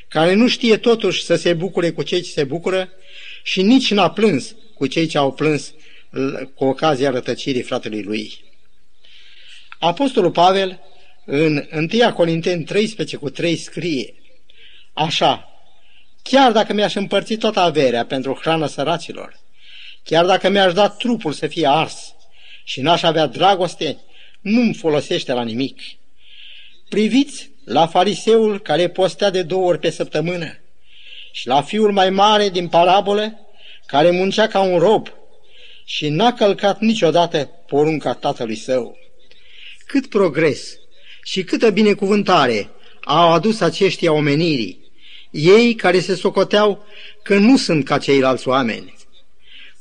care 0.07 0.33
nu 0.33 0.47
știe 0.47 0.77
totuși 0.77 1.23
să 1.23 1.35
se 1.35 1.53
bucure 1.53 1.91
cu 1.91 2.03
cei 2.03 2.21
ce 2.21 2.31
se 2.31 2.43
bucură 2.43 2.89
și 3.43 3.61
nici 3.61 3.91
n-a 3.91 4.09
plâns 4.09 4.55
cu 4.73 4.87
cei 4.87 5.05
ce 5.07 5.17
au 5.17 5.31
plâns 5.31 5.73
cu 6.55 6.65
ocazia 6.65 7.09
rătăcirii 7.09 7.61
fratelui 7.61 8.03
lui. 8.03 8.50
Apostolul 9.83 10.31
Pavel 10.31 10.79
în 11.25 11.67
1 11.93 12.13
Corinteni 12.13 12.63
13 12.63 13.17
cu 13.17 13.29
3 13.29 13.55
scrie 13.55 14.13
așa, 14.93 15.49
chiar 16.21 16.51
dacă 16.51 16.73
mi-aș 16.73 16.95
împărți 16.95 17.35
toată 17.35 17.59
averea 17.59 18.05
pentru 18.05 18.39
hrană 18.41 18.67
săracilor, 18.67 19.39
chiar 20.03 20.25
dacă 20.25 20.49
mi-aș 20.49 20.73
da 20.73 20.89
trupul 20.89 21.31
să 21.31 21.47
fie 21.47 21.67
ars 21.67 22.13
și 22.63 22.81
n-aș 22.81 23.03
avea 23.03 23.25
dragoste, 23.25 23.97
nu-mi 24.41 24.73
folosește 24.73 25.33
la 25.33 25.43
nimic. 25.43 25.81
Priviți 26.89 27.49
la 27.65 27.87
fariseul 27.87 28.59
care 28.59 28.89
postea 28.89 29.29
de 29.29 29.41
două 29.43 29.65
ori 29.65 29.79
pe 29.79 29.89
săptămână 29.89 30.59
și 31.31 31.47
la 31.47 31.61
fiul 31.61 31.91
mai 31.91 32.09
mare 32.09 32.49
din 32.49 32.67
parabolă, 32.67 33.39
care 33.85 34.11
muncea 34.11 34.47
ca 34.47 34.59
un 34.59 34.77
rob 34.77 35.07
și 35.85 36.09
n-a 36.09 36.33
călcat 36.33 36.79
niciodată 36.79 37.49
porunca 37.67 38.13
tatălui 38.13 38.55
său. 38.55 38.99
Cât 39.91 40.07
progres 40.07 40.77
și 41.23 41.43
câtă 41.43 41.69
binecuvântare 41.69 42.69
au 43.03 43.31
adus 43.31 43.59
aceștia 43.59 44.11
omenirii, 44.11 44.91
ei 45.31 45.75
care 45.75 45.99
se 45.99 46.15
socoteau 46.15 46.85
că 47.23 47.37
nu 47.37 47.57
sunt 47.57 47.85
ca 47.85 47.97
ceilalți 47.97 48.47
oameni. 48.47 48.93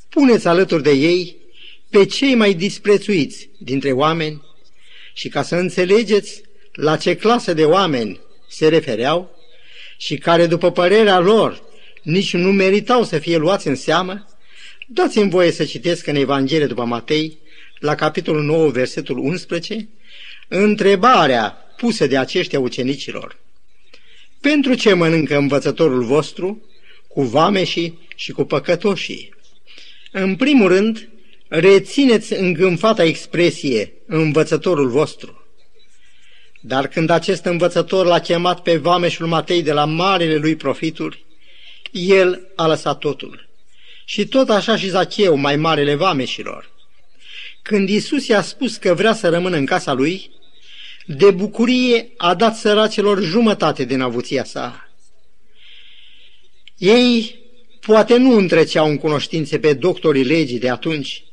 Puneți 0.09 0.47
alături 0.47 0.83
de 0.83 0.91
ei 0.91 1.35
pe 1.89 2.05
cei 2.05 2.35
mai 2.35 2.53
disprețuiți 2.53 3.49
dintre 3.59 3.91
oameni 3.91 4.41
și 5.13 5.29
ca 5.29 5.43
să 5.43 5.55
înțelegeți 5.55 6.41
la 6.71 6.97
ce 6.97 7.15
clasă 7.15 7.53
de 7.53 7.65
oameni 7.65 8.19
se 8.49 8.67
refereau 8.67 9.35
și 9.97 10.17
care, 10.17 10.45
după 10.45 10.71
părerea 10.71 11.19
lor, 11.19 11.63
nici 12.01 12.33
nu 12.33 12.51
meritau 12.51 13.03
să 13.03 13.17
fie 13.17 13.37
luați 13.37 13.67
în 13.67 13.75
seamă, 13.75 14.27
dați-mi 14.87 15.29
voie 15.29 15.51
să 15.51 15.65
citesc 15.65 16.07
în 16.07 16.15
Evanghelie 16.15 16.67
după 16.67 16.85
Matei, 16.85 17.39
la 17.81 17.95
capitolul 17.95 18.43
9, 18.43 18.69
versetul 18.69 19.17
11, 19.17 19.89
întrebarea 20.53 21.57
pusă 21.77 22.07
de 22.07 22.17
aceștia 22.17 22.59
ucenicilor. 22.59 23.37
Pentru 24.41 24.73
ce 24.73 24.93
mănâncă 24.93 25.37
învățătorul 25.37 26.03
vostru 26.03 26.65
cu 27.07 27.21
vameșii 27.21 28.07
și 28.15 28.31
cu 28.31 28.43
păcătoșii? 28.43 29.33
În 30.11 30.35
primul 30.35 30.67
rând, 30.67 31.09
rețineți 31.47 32.33
îngânfata 32.33 33.03
expresie 33.03 33.93
învățătorul 34.05 34.89
vostru. 34.89 35.45
Dar 36.61 36.87
când 36.87 37.09
acest 37.09 37.45
învățător 37.45 38.05
l-a 38.05 38.19
chemat 38.19 38.61
pe 38.61 38.77
vameșul 38.77 39.27
Matei 39.27 39.63
de 39.63 39.73
la 39.73 39.85
marele 39.85 40.35
lui 40.35 40.55
profituri, 40.55 41.25
el 41.91 42.47
a 42.55 42.67
lăsat 42.67 42.97
totul. 42.97 43.49
Și 44.05 44.25
tot 44.25 44.49
așa 44.49 44.77
și 44.77 44.89
Zacheu, 44.89 45.35
mai 45.35 45.55
marele 45.55 45.95
vameșilor. 45.95 46.69
Când 47.61 47.89
Isus 47.89 48.27
i-a 48.27 48.41
spus 48.41 48.77
că 48.77 48.93
vrea 48.93 49.13
să 49.13 49.29
rămână 49.29 49.55
în 49.55 49.65
casa 49.65 49.93
lui, 49.93 50.39
de 51.17 51.31
bucurie 51.31 52.11
a 52.17 52.33
dat 52.33 52.55
săracilor 52.55 53.21
jumătate 53.21 53.83
din 53.83 54.01
avuția 54.01 54.43
sa. 54.43 54.89
Ei 56.77 57.39
poate 57.79 58.17
nu 58.17 58.35
întreceau 58.35 58.89
în 58.89 58.97
cunoștințe 58.97 59.59
pe 59.59 59.73
doctorii 59.73 60.23
legii 60.23 60.59
de 60.59 60.69
atunci, 60.69 61.23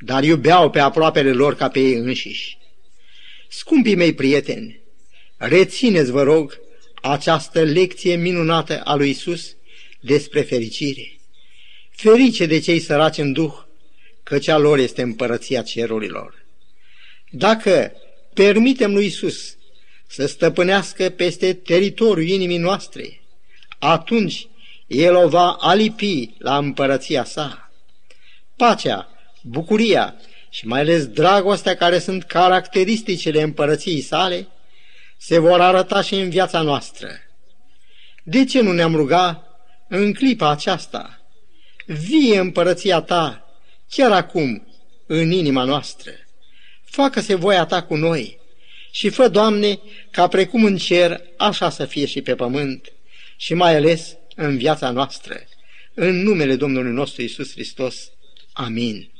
dar 0.00 0.24
iubeau 0.24 0.70
pe 0.70 0.78
aproapele 0.78 1.32
lor 1.32 1.56
ca 1.56 1.68
pe 1.68 1.80
ei 1.80 1.94
înșiși. 1.94 2.58
Scumpii 3.48 3.94
mei 3.94 4.14
prieteni, 4.14 4.80
rețineți, 5.36 6.10
vă 6.10 6.22
rog, 6.22 6.60
această 7.02 7.62
lecție 7.62 8.16
minunată 8.16 8.80
a 8.84 8.94
lui 8.94 9.10
Isus 9.10 9.56
despre 10.00 10.40
fericire. 10.40 11.18
Ferice 11.90 12.46
de 12.46 12.58
cei 12.58 12.78
săraci 12.78 13.18
în 13.18 13.32
duh, 13.32 13.54
căci 14.22 14.48
a 14.48 14.58
lor 14.58 14.78
este 14.78 15.02
împărăția 15.02 15.62
cerurilor. 15.62 16.44
Dacă 17.30 17.92
permitem 18.34 18.92
lui 18.92 19.06
Isus 19.06 19.56
să 20.06 20.26
stăpânească 20.26 21.08
peste 21.08 21.52
teritoriul 21.52 22.28
inimii 22.28 22.58
noastre, 22.58 23.20
atunci 23.78 24.48
El 24.86 25.14
o 25.14 25.28
va 25.28 25.56
alipi 25.60 26.34
la 26.38 26.56
împărăția 26.56 27.24
sa. 27.24 27.72
Pacea, 28.56 29.08
bucuria 29.42 30.14
și 30.50 30.66
mai 30.66 30.80
ales 30.80 31.06
dragostea 31.06 31.76
care 31.76 31.98
sunt 31.98 32.22
caracteristicile 32.22 33.42
împărăției 33.42 34.00
sale, 34.00 34.48
se 35.16 35.38
vor 35.38 35.60
arăta 35.60 36.02
și 36.02 36.14
în 36.14 36.30
viața 36.30 36.60
noastră. 36.60 37.08
De 38.22 38.44
ce 38.44 38.60
nu 38.60 38.72
ne-am 38.72 38.94
ruga 38.94 39.46
în 39.88 40.12
clipa 40.12 40.50
aceasta? 40.50 41.20
Vie 41.86 42.38
împărăția 42.38 43.00
ta 43.00 43.48
chiar 43.90 44.12
acum 44.12 44.66
în 45.06 45.30
inima 45.30 45.64
noastră 45.64 46.10
facă-se 46.94 47.34
voia 47.34 47.64
ta 47.64 47.82
cu 47.82 47.96
noi 47.96 48.38
și 48.90 49.08
fă, 49.08 49.28
Doamne, 49.28 49.78
ca 50.10 50.28
precum 50.28 50.64
în 50.64 50.76
cer, 50.76 51.20
așa 51.36 51.70
să 51.70 51.84
fie 51.84 52.06
și 52.06 52.22
pe 52.22 52.34
pământ 52.34 52.92
și 53.36 53.54
mai 53.54 53.76
ales 53.76 54.16
în 54.36 54.56
viața 54.56 54.90
noastră. 54.90 55.34
În 55.94 56.22
numele 56.22 56.56
Domnului 56.56 56.92
nostru 56.92 57.22
Isus 57.22 57.52
Hristos. 57.52 58.10
Amin. 58.52 59.10